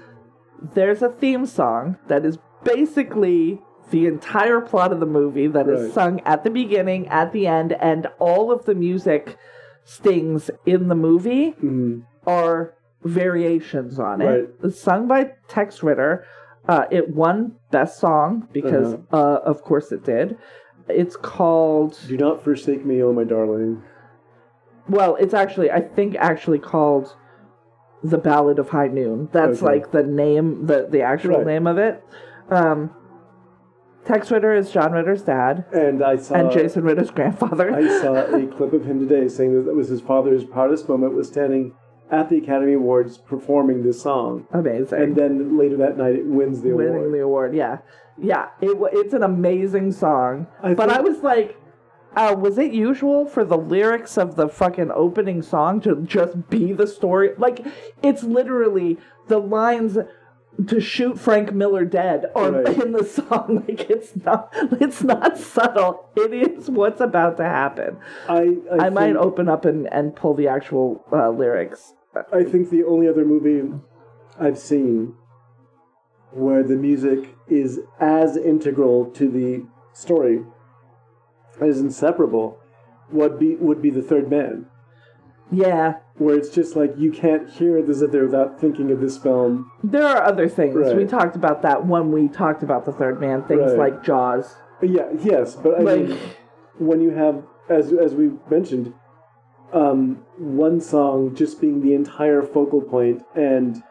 [0.75, 5.83] There's a theme song that is basically the entire plot of the movie that is
[5.85, 5.93] Right.
[5.93, 9.37] sung at the beginning, at the end, and all of the music
[9.85, 12.03] stings in the movie Mhm.
[12.27, 12.73] are
[13.05, 14.25] variations on it.
[14.27, 14.49] Right.
[14.65, 16.25] It's sung by Tex Ritter.
[16.69, 19.17] Uh, it won Best Song because, Uh-huh.
[19.17, 20.39] uh, of course, it did.
[20.89, 21.99] It's called.
[22.09, 23.83] Do not forsake me, oh my darling.
[24.89, 27.15] Well, it's actually, I think, actually called
[28.03, 29.67] "The Ballad of High Noon." That's Okay.
[29.77, 31.47] like the name, the the actual Right.
[31.47, 32.03] name of it.
[32.51, 32.91] Um,
[34.05, 37.73] Tex Ritter is John Ritter's dad, And I saw and Jason Ritter's grandfather.
[37.75, 41.15] I saw a clip of him today saying that that was his father's proudest moment
[41.15, 41.73] was standing
[42.11, 44.47] at the Academy Awards performing this song.
[44.53, 45.03] Amazing.
[45.03, 47.13] And then later that night it wins the winning award.
[47.13, 47.55] the award.
[47.55, 47.79] Yeah,
[48.19, 48.49] yeah.
[48.61, 50.47] It it's an amazing song.
[50.63, 51.59] I but I was like,
[52.17, 56.73] uh, was it usual for the lyrics of the fucking opening song to just be
[56.73, 57.31] the story?
[57.37, 57.67] Like,
[58.03, 58.99] it's literally
[59.29, 59.99] the lines
[60.67, 62.79] to shoot Frank Miller dead or Right.
[62.83, 63.65] in the song.
[63.69, 64.53] Like, it's not.
[64.81, 66.09] It's not subtle.
[66.17, 67.99] It is what's about to happen.
[68.29, 71.95] I, I, I, might open up and and pull the actual uh, lyrics.
[72.33, 73.73] I think the only other movie
[74.39, 75.15] I've seen
[76.31, 80.45] where the music is as integral to the story
[81.61, 82.59] as inseparable
[83.11, 84.67] would be would be the third man.
[85.51, 89.19] Yeah, Where it's just like you can't hear this if they're without thinking of this
[89.19, 89.71] film.
[89.83, 90.77] There are other things.
[90.77, 90.97] Right.
[90.97, 93.93] We talked about that when we talked about the third man, things Right.
[93.93, 94.55] like Jaws.
[94.81, 96.19] Yeah, yes, but I Like mean
[96.79, 98.95] when you have as as we mentioned
[99.73, 103.83] um, one song just being the entire focal point and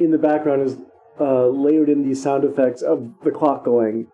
[0.00, 0.76] in the background is
[1.20, 4.08] uh, layered in these sound effects of the clock going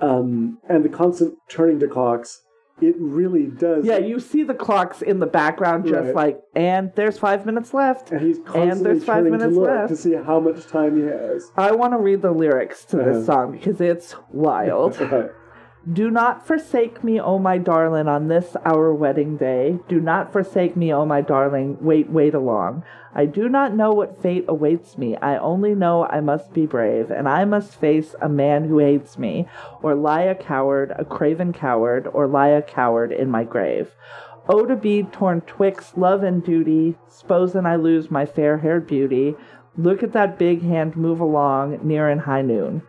[0.00, 2.42] um, and the constant turning to clocks
[2.80, 6.14] it really does Yeah, you see the clocks in the background just Right.
[6.14, 8.10] like and there's five minutes left.
[8.12, 9.88] and he's constantly there's five minutes to look left.
[9.88, 13.12] to see how much time he has I want to read the lyrics to Uh-huh.
[13.12, 14.98] this song because it's wild.
[15.10, 15.30] Right.
[15.90, 19.78] Do not forsake me, O my darling, on this our wedding day.
[19.88, 21.78] Do not forsake me, O my darling.
[21.80, 22.84] Wait, wait along.
[23.14, 25.16] I do not know what fate awaits me.
[25.16, 29.16] I only know I must be brave, and I must face a man who hates
[29.16, 29.48] me,
[29.80, 33.94] or lie a coward, a craven coward, or lie a coward in my grave.
[34.46, 39.36] Oh, to be torn twixt love and duty, s'posen I lose my fair haired beauty.
[39.76, 42.82] Look at that big hand move along, near in high noon.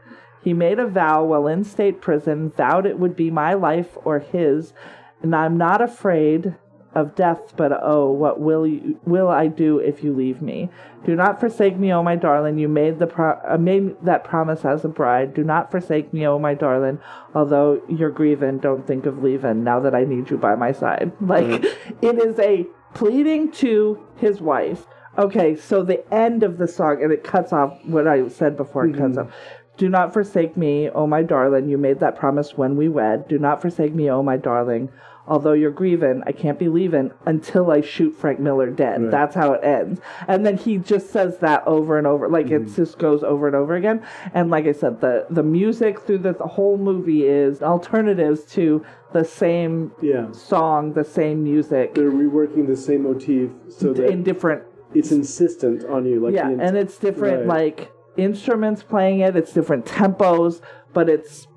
[0.44, 4.20] He made a vow while in state prison, vowed it would be my life or
[4.20, 4.74] his,
[5.22, 6.56] and I'm not afraid
[6.96, 10.70] of death, but oh, what will you, will I do if you leave me?
[11.06, 12.58] Do not forsake me, oh my darling.
[12.58, 15.34] You made the pro- uh, made that promise as a bride.
[15.34, 17.00] Do not forsake me, oh my darling.
[17.36, 19.64] Although you're grieving, don't think of leaving.
[19.64, 21.64] Now that I need you by my side, like
[22.02, 24.88] it is a pleading to his wife.
[25.18, 28.88] Okay, so the end of the song, and it cuts off what I said before.
[28.88, 29.32] It cuts off.
[29.80, 31.70] Do not forsake me, O my darling.
[31.70, 33.28] You made that promise when we wed.
[33.30, 34.90] Do not forsake me, O my darling.
[35.26, 39.00] Although you're grieving, I can't be leaving until I shoot Frank Miller dead.
[39.02, 39.12] Right.
[39.12, 40.02] That's how it ends.
[40.28, 42.28] And then he just says that over and over.
[42.28, 42.66] Like Mm-hmm.
[42.66, 44.06] it just goes over and over again.
[44.34, 48.84] And like I said, the, the music through the, the whole movie is alternatives to
[49.14, 54.24] the same yeah song, the same music they're reworking the same motif so that in
[54.24, 54.64] different
[54.94, 57.70] it's insistent on you like yeah the and it's different right.
[57.70, 59.36] like instruments playing it.
[59.36, 60.62] It's different tempos
[60.94, 61.48] but it's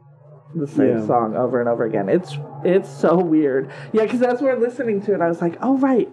[0.54, 1.06] the same Yeah.
[1.06, 2.08] song over and over again.
[2.08, 3.70] It's it's so weird.
[3.92, 6.08] Yeah because as we're listening to it i was like oh right.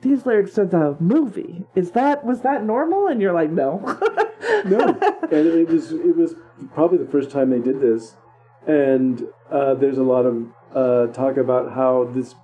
[0.00, 1.64] These lyrics are the movie.
[1.74, 3.06] Is that was that normal?
[3.06, 3.80] And you're like no.
[4.66, 4.78] No,
[5.22, 6.34] and it was it was
[6.74, 8.14] probably the first time they did this,
[8.66, 12.34] and uh, there's a lot of uh, talk about how this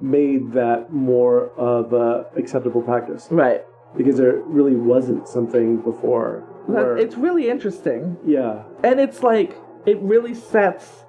[0.00, 3.28] made that more of a acceptable practice.
[3.30, 3.62] Right.
[3.96, 6.44] Because there really wasn't something before.
[6.68, 8.16] That- Where, it's really interesting.
[8.24, 9.56] Yeah, and it's like
[9.86, 11.04] it really sets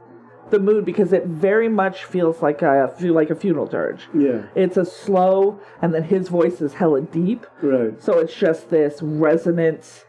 [0.50, 4.08] the mood because it very much feels like a feel like a funeral dirge.
[4.14, 7.46] Yeah, it's a slow and then his voice is hella deep.
[7.62, 10.06] Right, So it's just this resonant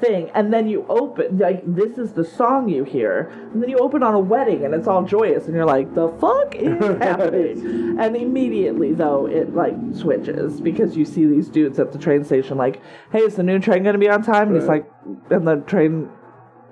[0.00, 0.30] thing.
[0.34, 3.30] And then you open, like, this is the song you hear.
[3.52, 5.46] And then you open on a wedding and it's all joyous.
[5.46, 7.98] And you're like, the fuck is happening?
[8.00, 12.56] And immediately, though, it, like, switches because you see these dudes at the train station,
[12.56, 12.80] like,
[13.12, 14.48] hey, is the noon train going to be on time?
[14.48, 14.90] And he's like,
[15.30, 16.08] and the train,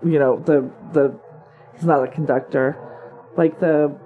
[0.05, 1.19] you know, the, the,
[1.75, 2.77] he's not a conductor.
[3.37, 3.97] Like, the,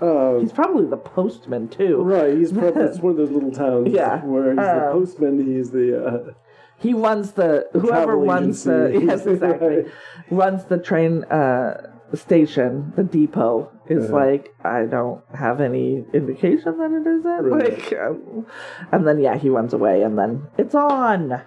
[0.00, 1.96] uh, he's probably the postman, too.
[2.02, 2.36] right.
[2.38, 4.24] He's probably it's one of those little towns Yeah.
[4.24, 5.44] where he's the Um, postman.
[5.46, 6.32] He's the uh,
[6.78, 9.86] He runs the whoever travel runs the yes exactly Right.
[10.30, 14.16] runs the train uh, station, the depot, is Uh-huh.
[14.16, 17.44] like, I don't have any indication that it isn't.
[17.50, 17.78] Right.
[17.90, 18.46] Like, um,
[18.92, 21.32] and then yeah, he runs away, and then it's on.
[21.32, 21.40] Uh,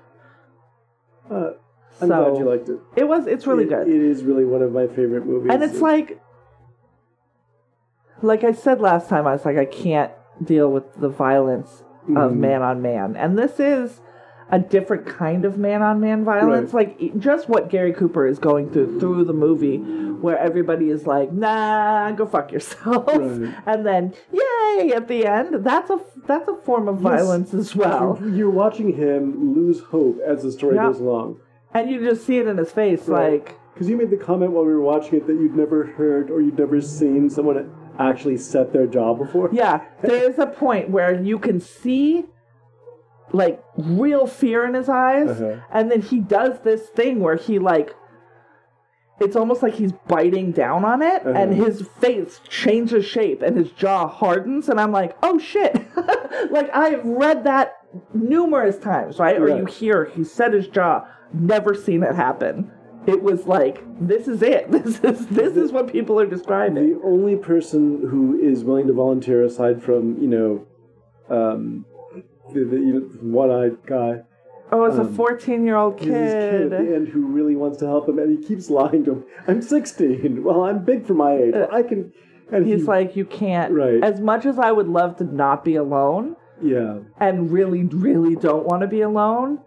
[2.01, 2.79] I'm So- glad you liked it.
[2.97, 3.25] It was.
[3.27, 3.87] It's really It- good.
[3.87, 5.49] It is really one of my favorite movies.
[5.53, 6.19] and it's like
[8.21, 10.11] like i said last time i was like i can't
[10.43, 12.37] deal with the violence of Mhm.
[12.37, 13.99] man on man and this is
[14.51, 18.37] a different kind of man on man violence like e- just what gary cooper is
[18.37, 23.53] going through through the movie where everybody is like nah go fuck yourself Right.
[23.65, 28.17] and then yay at the end that's a that's a form of violence as well
[28.21, 30.87] You're, you're watching him lose hope as the story Yeah.
[30.87, 31.39] goes along.
[31.73, 33.31] and you just see it in his face Right.
[33.33, 36.29] like Because you made the comment while we were watching it that you'd never heard
[36.29, 39.49] or you'd never seen someone actually set their jaw before.
[39.53, 42.25] Yeah, there is a point where you can see
[43.33, 45.61] like real fear in his eyes, Uh-huh.
[45.71, 47.95] and then he does this thing where he like
[49.19, 51.65] it's almost like he's biting down on it, and Uh-huh.
[51.65, 55.75] his face changes shape and his jaw hardens, and I'm like, oh shit!
[56.49, 57.73] like I've read that
[58.13, 59.39] numerous times, right?
[59.39, 62.71] Or you hear he set his jaw, never seen it happen.
[63.05, 64.69] It was like this is it.
[64.71, 66.75] This is this is what people are describing.
[66.93, 70.65] The only person who is willing to volunteer, aside from you know,
[71.29, 71.85] um,
[72.53, 74.21] the, the know, one-eyed guy,
[74.73, 76.71] Oh, it's a Um, 14 year old kid kid.
[76.73, 79.23] at the end who really wants to help him, and he keeps lying to him.
[79.47, 80.43] I'm 16.
[80.45, 81.53] Well, I'm big for my age.
[81.71, 82.13] I can.
[82.53, 83.73] And He's he- like, you can't.
[83.73, 84.01] Right.
[84.01, 88.65] As much as I would love to not be alone yeah, and really, really don't
[88.65, 89.59] want to be alone,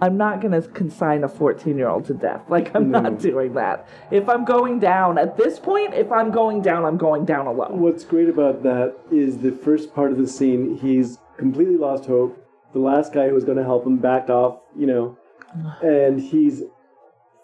[0.00, 2.42] I'm not going to consign a 14 year old to death.
[2.48, 3.00] Like, I'm No.
[3.00, 3.86] not doing that.
[4.10, 7.80] If I'm going down, at this point, if I'm going down, I'm going down alone.
[7.80, 12.44] What's great about that is the first part of the scene, he's completely lost hope.
[12.72, 15.16] The last guy who was going to help him backed off, you know,
[15.82, 16.62] and he's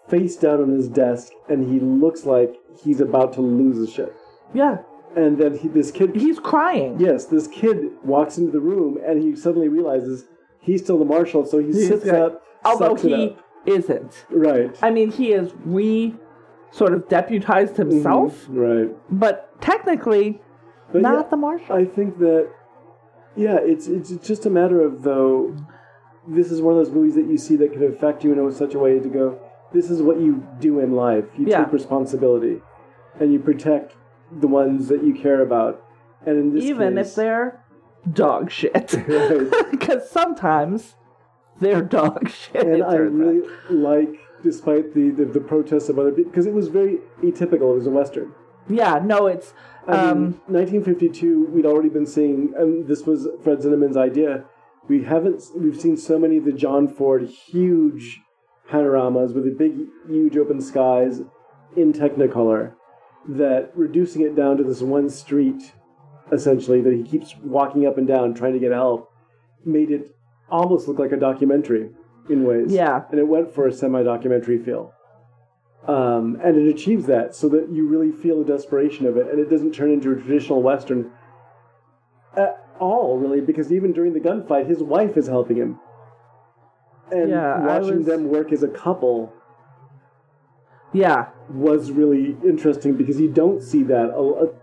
[0.07, 4.13] face down on his desk and he looks like he's about to lose his shit.
[4.53, 4.77] Yeah.
[5.15, 6.99] And then he, this kid, He's crying.
[6.99, 10.25] yes, this kid walks into the room and he suddenly realizes
[10.59, 13.39] he's still the marshal, so he He's sits up, Although he up.
[13.65, 14.25] isn't.
[14.29, 14.77] Right.
[14.83, 16.13] I mean, he is re
[16.71, 18.89] sort of deputized himself, Right.
[19.09, 20.41] but technically,
[20.89, 20.93] Mm-hmm.
[20.93, 21.75] But not yeah, the marshal.
[21.75, 22.47] I think that
[23.35, 25.55] yeah, it's it's just a matter of though.
[26.27, 28.73] This is one of those movies that you see that can affect you in such
[28.73, 29.39] a way to go.
[29.71, 31.25] This is what you do in life.
[31.37, 31.63] You Yeah.
[31.65, 32.61] take responsibility,
[33.19, 33.95] and you protect
[34.31, 35.83] the ones that you care about.
[36.25, 37.63] And in this even case, if they're
[38.11, 38.93] dog shit.
[39.07, 39.51] Right.
[39.71, 40.95] Because sometimes
[41.59, 42.65] they're dog shit.
[42.65, 43.71] and I really out.
[43.71, 47.71] like, despite the, the the protests of other people, because it was very atypical.
[47.73, 48.31] It was a western.
[48.67, 49.53] Yeah, no, it's.
[49.87, 54.45] I Um, mean, 1952, we'd already been seeing, and this was Fred Zinnemann's idea.
[54.87, 58.21] We haven't, we've seen so many of the John Ford huge
[58.69, 59.73] panoramas with the big,
[60.07, 61.21] huge open skies
[61.75, 62.73] in Technicolor
[63.27, 65.73] that reducing it down to this one street,
[66.31, 69.11] essentially, that he keeps walking up and down trying to get help,
[69.65, 70.15] made it
[70.49, 71.89] almost look like a documentary
[72.29, 72.71] in ways.
[72.71, 73.03] Yeah.
[73.09, 74.93] And it went for a semi documentary feel.
[75.87, 79.39] Um, and it achieves that so that you really feel the desperation of it, and
[79.39, 81.11] it doesn't turn into a traditional Western
[82.35, 85.79] at all, really, because even during the gunfight, his wife is helping him.
[87.11, 89.31] And Yeah, watching was- them work as a couple
[90.93, 94.11] yeah, was really interesting because you don't see that,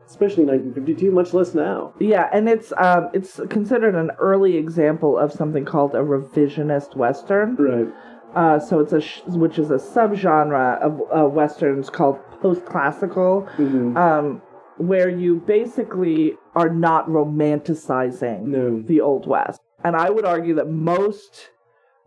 [0.06, 1.92] especially in 1952, much less now.
[1.98, 7.54] yeah, and it's um, it's considered an early example of something called a revisionist western.
[7.56, 7.88] Right.
[8.34, 13.96] Uh, so it's a sh- which is a subgenre of uh, westerns called post-classical, Mhm.
[13.96, 14.42] um,
[14.78, 18.80] where you basically are not romanticizing No.
[18.80, 19.60] the old west.
[19.84, 21.50] And I would argue that most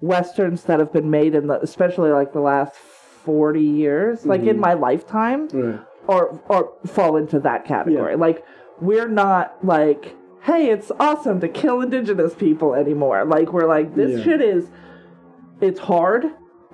[0.02, 4.60] westerns that have been made in the, especially like the last forty years, like in
[4.60, 5.80] my lifetime, Right.
[6.08, 8.16] or or fall into that category.
[8.16, 8.44] Like
[8.82, 13.26] we're not like, hey, it's awesome to kill indigenous people anymore.
[13.26, 14.24] Like we're like this Yeah.
[14.24, 14.70] shit is
[15.62, 16.26] it's hard,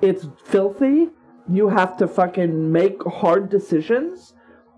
[0.01, 1.09] it's filthy.
[1.49, 4.34] You have to fucking make hard decisions.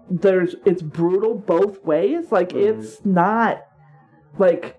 [0.10, 2.32] There's it's brutal both ways.
[2.32, 2.82] Like Mm-hmm.
[2.82, 3.62] it's not
[4.38, 4.78] like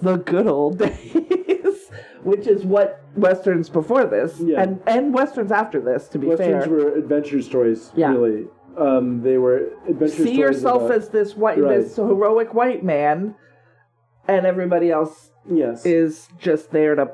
[0.00, 1.90] the good old days,
[2.22, 4.62] which is what westerns before this Yeah.
[4.62, 6.56] and and westerns after this to be Westerns fair.
[6.58, 8.12] Westerns were adventure stories, Yeah.
[8.12, 8.46] really.
[8.76, 10.30] Um, they were adventure stories.
[10.30, 11.78] see yourself about- as this white Right.
[11.80, 13.34] this heroic white man
[14.26, 15.84] and everybody else yes.
[15.84, 17.10] is just there to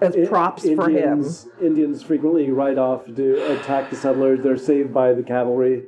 [0.00, 4.42] as props for him Indians, Indians frequently ride off to attack the settlers.
[4.42, 5.84] They're saved by the cavalry.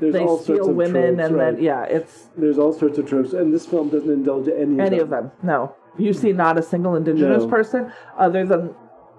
[0.00, 1.54] There's they all sorts of women tropes, and right?
[1.56, 4.98] then yeah it's There's all sorts of tropes, and this film doesn't indulge any, any
[4.98, 7.48] of them no you see not a single indigenous No.
[7.48, 8.74] person other than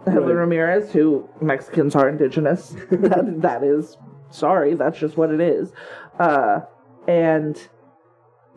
[0.06, 0.34] Heather Right.
[0.36, 3.96] Ramirez who Mexicans are indigenous that that is
[4.32, 5.72] sorry, that's just what it is.
[6.18, 6.62] Uh,
[7.08, 7.68] and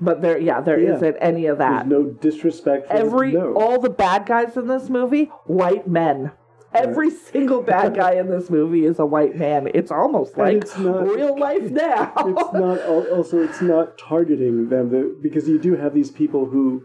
[0.01, 0.97] but there, yeah, there Yeah.
[0.99, 1.89] not any of that.
[1.89, 2.89] There's no disrespect.
[2.89, 3.55] For Every no.
[3.55, 6.33] all the bad guys in this movie, white men.
[6.73, 9.69] Every single bad guy in this movie is a white man.
[9.73, 12.13] It's almost like it's not- real life now.
[12.17, 12.81] it's not
[13.11, 16.85] also it's not targeting them because you do have these people who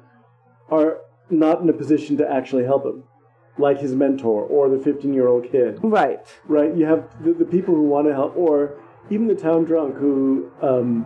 [0.70, 0.99] are
[1.32, 3.03] not in a position to actually help him
[3.57, 6.26] like his mentor or the 15 year old kid right.
[6.47, 8.80] right you have the, the people who want to help or
[9.10, 11.05] even the town drunk who um,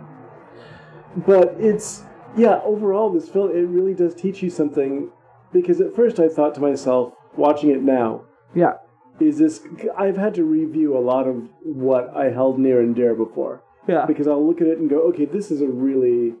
[1.16, 2.02] but it's
[2.36, 5.10] yeah overall this film it really does teach you something
[5.52, 8.22] because at first i thought to myself watching it now
[8.54, 8.74] Yeah.
[9.20, 9.60] is this
[9.96, 14.06] i've had to review a lot of what i held near and dear before Yeah.
[14.06, 16.34] because I'll look at it and go, okay, this is a really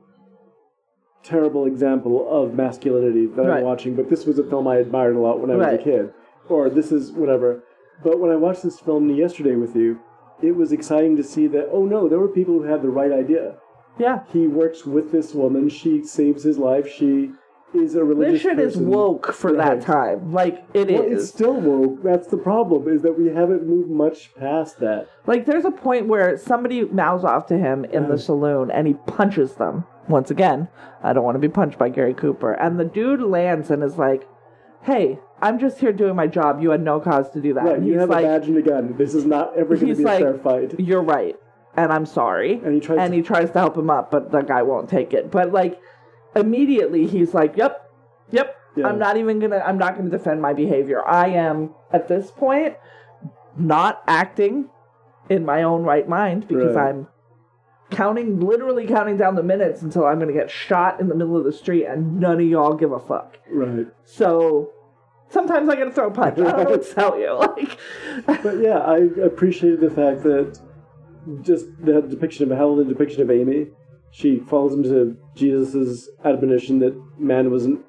[1.22, 3.58] terrible example of masculinity that Right.
[3.58, 5.80] I'm watching, but this was a film I admired a lot when I was Right.
[5.80, 6.12] a kid.
[6.48, 7.62] Or this is whatever.
[8.02, 9.98] But when I watched this film yesterday with you,
[10.42, 13.12] it was exciting to see that, oh no, there were people who had the right
[13.12, 13.56] idea.
[13.98, 14.24] Yeah.
[14.32, 17.32] He works with this woman, she saves his life, she
[17.74, 20.32] is a religious This shit is woke for that time.
[20.32, 21.00] Like it is.
[21.00, 22.02] Well, it's still woke.
[22.02, 25.08] That's the problem, is that we haven't moved much past that.
[25.26, 28.94] Like there's a point where somebody mouths off to him in the saloon and he
[28.94, 29.84] punches them.
[30.08, 30.68] Once again,
[31.02, 32.52] I don't want to be punched by Gary Cooper.
[32.52, 34.28] And the dude lands and is like,
[34.82, 36.60] "Hey, I'm just here doing my job.
[36.60, 38.62] You had no cause to do that." Right, you have like, a badge and a
[38.62, 38.96] gun.
[38.98, 40.78] This is not ever going to be a fair fight.
[40.78, 41.36] "You're right,
[41.76, 44.30] and I'm sorry." And he tries and to- he tries to help him up, but
[44.32, 45.30] the guy won't take it.
[45.30, 45.80] But like
[46.36, 47.90] immediately, he's like, "Yep,
[48.30, 48.88] yep." Yeah.
[48.88, 49.62] I'm not even gonna.
[49.64, 51.06] I'm not gonna defend my behavior.
[51.06, 52.74] I am at this point
[53.56, 54.68] not acting
[55.30, 56.88] in my own right mind because Right.
[56.88, 57.06] I'm
[57.90, 61.44] counting, literally counting down the minutes until I'm gonna get shot in the middle of
[61.44, 63.38] the street, and none of y'all give a fuck.
[63.48, 63.86] Right.
[64.02, 64.70] So
[65.28, 66.38] sometimes I gotta throw a punch.
[66.40, 67.30] I don't know what to tell you.
[68.26, 70.58] Like, But yeah, I appreciated the fact that
[71.42, 73.68] just the depiction of how the depiction of Amy,
[74.10, 77.80] she falls into Jesus' admonition that man wasn't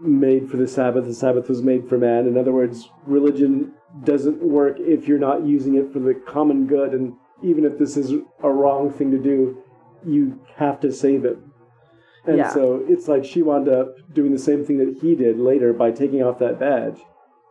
[0.00, 2.26] made for the Sabbath, the Sabbath was made for man.
[2.26, 3.72] In other words, religion
[4.04, 7.96] doesn't work if you're not using it for the common good, and even if this
[7.96, 9.62] is a wrong thing to do,
[10.04, 11.38] you have to save it.
[12.26, 12.48] And Yeah.
[12.50, 15.90] so it's like she wound up doing the same thing that he did later by
[15.90, 17.00] taking off that badge.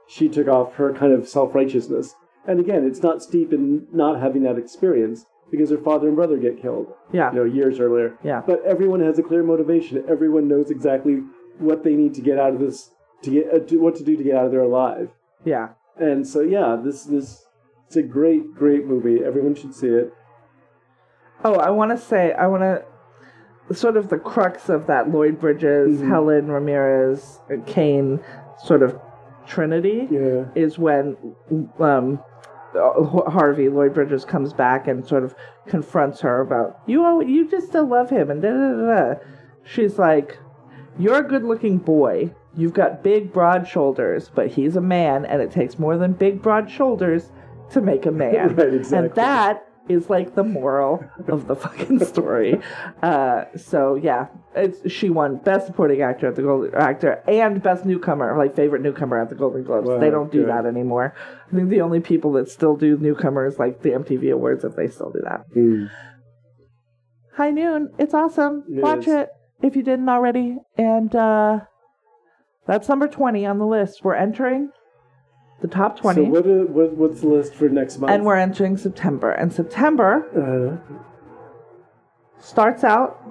[0.07, 2.15] She took off her kind of self righteousness.
[2.47, 6.37] And again, it's not steep in not having that experience because her father and brother
[6.37, 8.17] get killed, yeah, you know, years earlier.
[8.23, 10.03] yeah, But everyone has a clear motivation.
[10.09, 11.21] Everyone knows exactly
[11.59, 12.91] what they need to get out of this,
[13.23, 15.09] to get uh, to, what to do to get out of there alive.
[15.43, 15.69] yeah.
[15.99, 17.45] And so, yeah, this this
[17.87, 19.23] it's a great, great movie.
[19.23, 20.13] Everyone should see it.
[21.43, 25.39] Oh, I want to say, I want to sort of the crux of that Lloyd
[25.39, 26.07] Bridges, Mhm.
[26.07, 28.19] Helen Ramirez, uh, Kane
[28.63, 28.99] sort of
[29.47, 31.15] trinity Yeah, is when
[31.79, 32.19] um,
[33.27, 35.35] Harvey Lloyd Bridges comes back and sort of
[35.67, 37.05] confronts her about you.
[37.05, 39.13] al- You just still love him, and da da da.
[39.13, 39.19] da.
[39.63, 40.37] She's like,
[40.97, 42.31] "You're a good-looking boy.
[42.55, 46.41] You've got big, broad shoulders, but he's a man, and it takes more than big,
[46.41, 47.31] broad shoulders
[47.71, 49.07] to make a man." Right, exactly.
[49.07, 52.59] And that is like the moral of the fucking story.
[53.01, 57.85] Uh, so yeah, it's she won best supporting actor at the Golden Actor and best
[57.85, 59.87] newcomer, like favorite newcomer at the Golden Globes.
[59.87, 60.49] Wow, they don't do good.
[60.49, 61.15] that anymore.
[61.51, 64.87] I think the only people that still do newcomers like the MTV Awards if they
[64.87, 65.41] still do that.
[65.55, 65.89] Mm.
[67.35, 68.63] High Noon, it's awesome.
[68.69, 69.13] It Watch is.
[69.13, 69.29] it
[69.61, 70.57] if you didn't already.
[70.77, 71.59] And uh,
[72.65, 74.03] that's number twenty on the list.
[74.03, 74.71] We're entering
[75.61, 76.25] the top twenty.
[76.25, 78.11] So what, are, what what's the list for next month?
[78.11, 79.31] and we're entering September.
[79.31, 81.01] And September uh,
[82.39, 83.23] starts out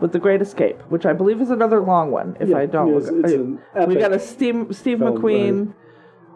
[0.00, 2.36] with The Great Escape, which I believe is another long one.
[2.40, 5.74] If yeah, I don't, an we got a Steve Steve McQueen.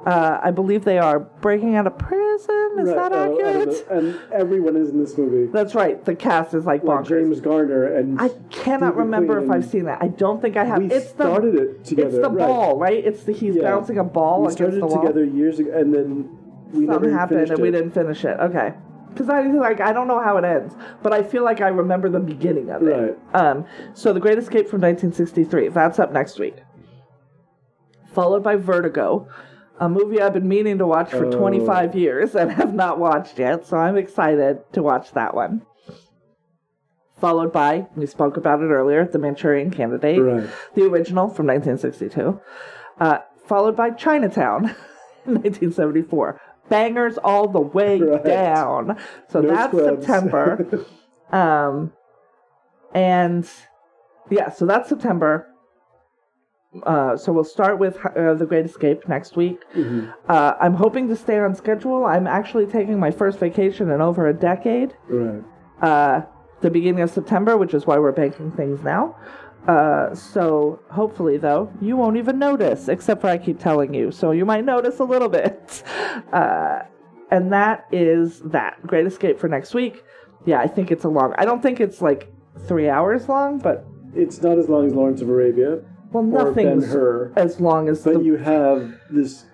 [0.04, 2.76] Uh, I believe they are breaking out of prison.
[2.78, 3.86] Is Right, that oh, accurate?
[3.90, 5.50] and everyone is in this movie.
[5.50, 6.04] That's right.
[6.04, 7.08] The cast is like Like bonkers.
[7.08, 10.00] James Garner and I cannot Steve remember if I've seen that.
[10.00, 10.78] I don't think I have.
[10.78, 12.08] we it's the it together.
[12.08, 12.46] it's the right.
[12.46, 13.04] ball, right?
[13.04, 13.62] It's the he's Yeah.
[13.62, 15.00] bouncing a ball We against started the it wall.
[15.00, 16.28] together years ago, and then
[16.72, 18.38] we Something never happened finished and we didn't finish it.
[18.38, 18.74] Okay.
[19.08, 22.08] Because I like I don't know how it ends, but I feel like I remember
[22.08, 23.16] the beginning of it.
[23.34, 23.34] Right.
[23.34, 25.68] Um, so the Great Escape from 1963.
[25.68, 26.56] That's up next week.
[28.12, 29.26] Followed by Vertigo,
[29.78, 31.30] a movie I've been meaning to watch for Oh.
[31.38, 33.66] 25 years and have not watched yet.
[33.66, 35.62] So I'm excited to watch that one.
[37.18, 40.48] Followed by we spoke about it earlier, The Manchurian Candidate, Right.
[40.74, 42.40] the original from 1962.
[43.00, 44.64] Uh, followed by Chinatown,
[45.24, 46.40] 1974.
[46.68, 48.24] Bangers all the way Right.
[48.24, 48.96] down.
[49.28, 50.06] So No that's scrubs.
[50.06, 50.66] September.
[51.32, 51.92] Um,
[52.94, 53.50] and
[54.30, 55.48] yeah, so that's September.
[56.84, 59.60] Uh, so we'll start with uh, The Great Escape next week.
[59.74, 60.10] Mm-hmm.
[60.28, 62.04] Uh, I'm hoping to stay on schedule.
[62.04, 64.96] I'm actually taking my first vacation in over a decade.
[65.08, 65.42] Right.
[65.80, 66.22] Uh,
[66.60, 69.16] the beginning of September, which is why we're banking things now.
[69.68, 74.10] Uh, so hopefully, though, you won't even notice, except for I keep telling you.
[74.12, 75.82] So you might notice a little bit.
[76.32, 76.82] Uh,
[77.30, 78.84] and that is that.
[78.86, 80.02] Great Escape for next week.
[80.46, 81.34] Yeah, I think it's a long.
[81.36, 82.32] I don't think it's like
[82.66, 85.82] three hours long, but It's not as long as Lawrence of Arabia
[86.12, 88.24] well, nothing's Hur, as long as but the.
[88.24, 89.44] you have this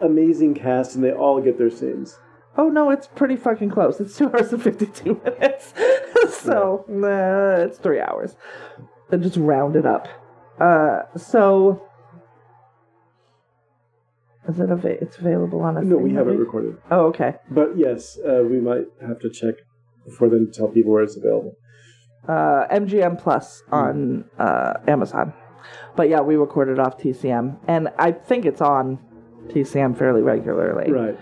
[0.00, 2.18] amazing cast, and they all get their scenes.
[2.56, 4.00] Oh no, it's pretty fucking close.
[4.00, 5.72] It's two hours and fifty-two minutes.
[6.30, 8.36] so nah, it's three hours.
[9.10, 10.08] Then just round it up.
[10.60, 11.82] Uh, so
[14.48, 15.82] is it ava- It's available on a.
[15.82, 16.76] No, we haven't recorded.
[16.90, 17.34] Oh, okay.
[17.50, 19.54] But yes, uh, we might have to check
[20.04, 21.56] before then to tell people where it's available.
[22.28, 25.32] Uh, MGM Plus on uh, Amazon.
[26.00, 28.98] But yeah, we recorded off TCM, and I think it's on
[29.48, 30.90] TCM fairly regularly.
[30.90, 31.18] Right.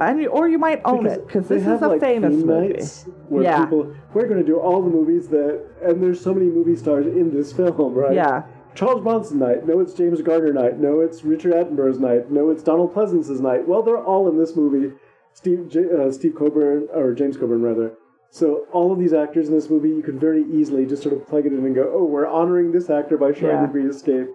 [0.00, 2.82] And you, or you might own it because this is a like, famous movie.
[3.28, 3.64] where Yeah.
[3.66, 7.06] people we're going to do all the movies that and there's so many movie stars
[7.06, 8.14] in this film, right?
[8.14, 8.42] Yeah.
[8.74, 9.64] Charles Bronson night.
[9.64, 10.80] No, it's James Garner night.
[10.80, 12.28] No, it's Richard Attenborough's night.
[12.28, 13.68] No, it's Donald Pleasence's night.
[13.68, 14.92] Well, they're all in this movie.
[15.34, 17.92] Steve J- uh, Steve Coburn or James Coburn rather.
[18.30, 21.26] So all of these actors in this movie, you could very easily just sort of
[21.26, 23.66] plug it in and go, "Oh, we're honoring this actor by showing Yeah.
[23.66, 24.28] The Great Escape."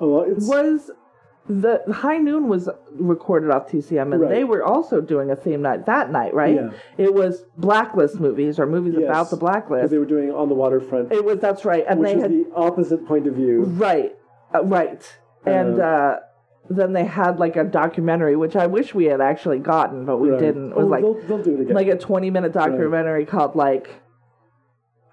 [0.00, 0.90] It's was
[1.48, 4.30] the High Noon was recorded off TCM, and Right.
[4.30, 6.54] they were also doing a theme night that night, right?
[6.54, 6.70] Yeah.
[6.98, 9.90] It was Blacklist movies or movies Yes, about the Blacklist.
[9.90, 12.30] they were doing on the waterfront, it was that's right, and which they is had
[12.30, 13.62] the opposite point of view.
[13.76, 14.14] right,
[14.54, 15.02] uh, right,
[15.44, 16.18] and Uh, uh,
[16.70, 20.30] then they had like a documentary, which I wish we had actually gotten, but we
[20.30, 20.40] Right.
[20.40, 20.70] didn't.
[20.72, 21.74] It was Oh, like they'll, they'll do it again.
[21.74, 23.90] like a twenty minute documentary called like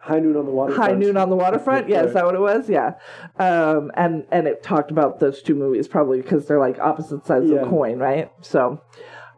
[0.02, 0.92] High Noon on the Waterfront.
[0.92, 1.90] High Noon on the Waterfront.
[1.90, 2.70] Yeah, is that what it was?
[2.70, 2.94] Yeah.
[3.38, 7.50] Um, and and it talked about those two movies probably because they're like opposite sides
[7.50, 8.32] of the coin, right?
[8.42, 8.62] So,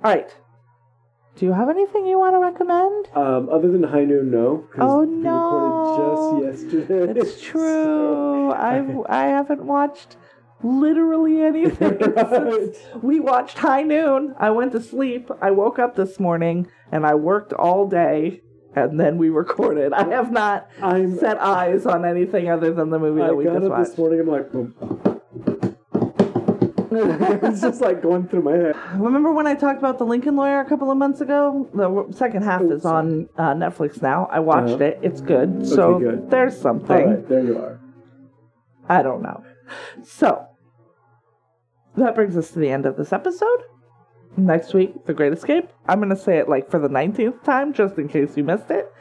[0.03, 0.34] all right.
[1.38, 3.07] Do you have anything you want to recommend?
[3.16, 4.66] Um, other than High Noon, no.
[4.78, 6.34] Oh, we no.
[6.36, 7.20] recorded just yesterday.
[7.22, 7.62] It's true.
[7.64, 10.18] So- I've I haven't watched
[10.64, 11.99] literally anything.
[13.01, 14.36] We watched High Noon.
[14.39, 15.30] I went to sleep.
[15.41, 18.41] I woke up this morning and I worked all day.
[18.76, 19.91] And then we recorded.
[19.91, 23.43] I have not I'm- set eyes on anything other than the movie I that we
[23.45, 23.89] just watched.
[23.89, 24.20] this morning.
[24.22, 24.74] I'm like, boom.
[26.93, 28.76] it's just like going through my head.
[28.95, 31.70] Remember when I talked about the Lincoln Lawyer a couple of months ago?
[31.74, 34.28] The second half Oh, is on uh, Netflix now.
[34.32, 34.84] I watched Uh-huh.
[34.84, 34.99] it.
[35.01, 35.66] It's good.
[35.68, 36.30] So good.
[36.30, 37.09] there's something.
[37.09, 37.80] right, there you are.
[38.89, 39.43] I don't know.
[40.03, 40.45] So
[41.98, 43.64] that brings us to the end of this episode.
[44.38, 45.70] Next week, The Great Escape.
[45.88, 48.72] I'm going to say it like for the 19th time, just in case you missed
[48.72, 48.92] it.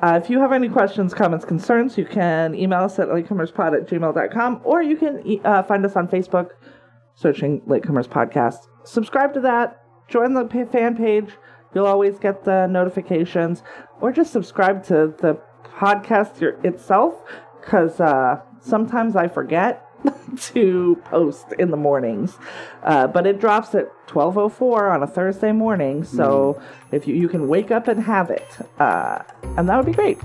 [0.00, 3.88] Uh, if you have any questions, comments, concerns, you can email us at latecomerspod at
[3.88, 6.50] gmail.com or you can e- uh, find us on Facebook
[7.14, 8.68] searching Latecomers Podcast.
[8.84, 11.30] Subscribe to that, join the fan page.
[11.74, 13.62] You'll always get the notifications,
[14.00, 15.38] or just subscribe to the
[15.78, 17.14] podcast your- itself
[17.60, 19.85] because uh, sometimes I forget
[20.36, 22.36] to post in the mornings.
[22.82, 26.60] Uh, but it drops at 12:04 on a Thursday morning, so
[26.92, 29.22] if you you can wake up and have it, uh,
[29.56, 30.18] and that would be great.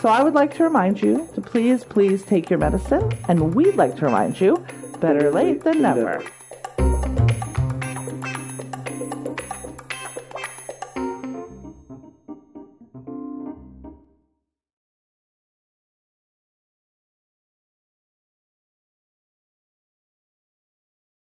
[0.00, 3.76] So I would like to remind you to please, please take your medicine, and we'd
[3.76, 4.64] like to remind you
[5.00, 6.22] better late than never.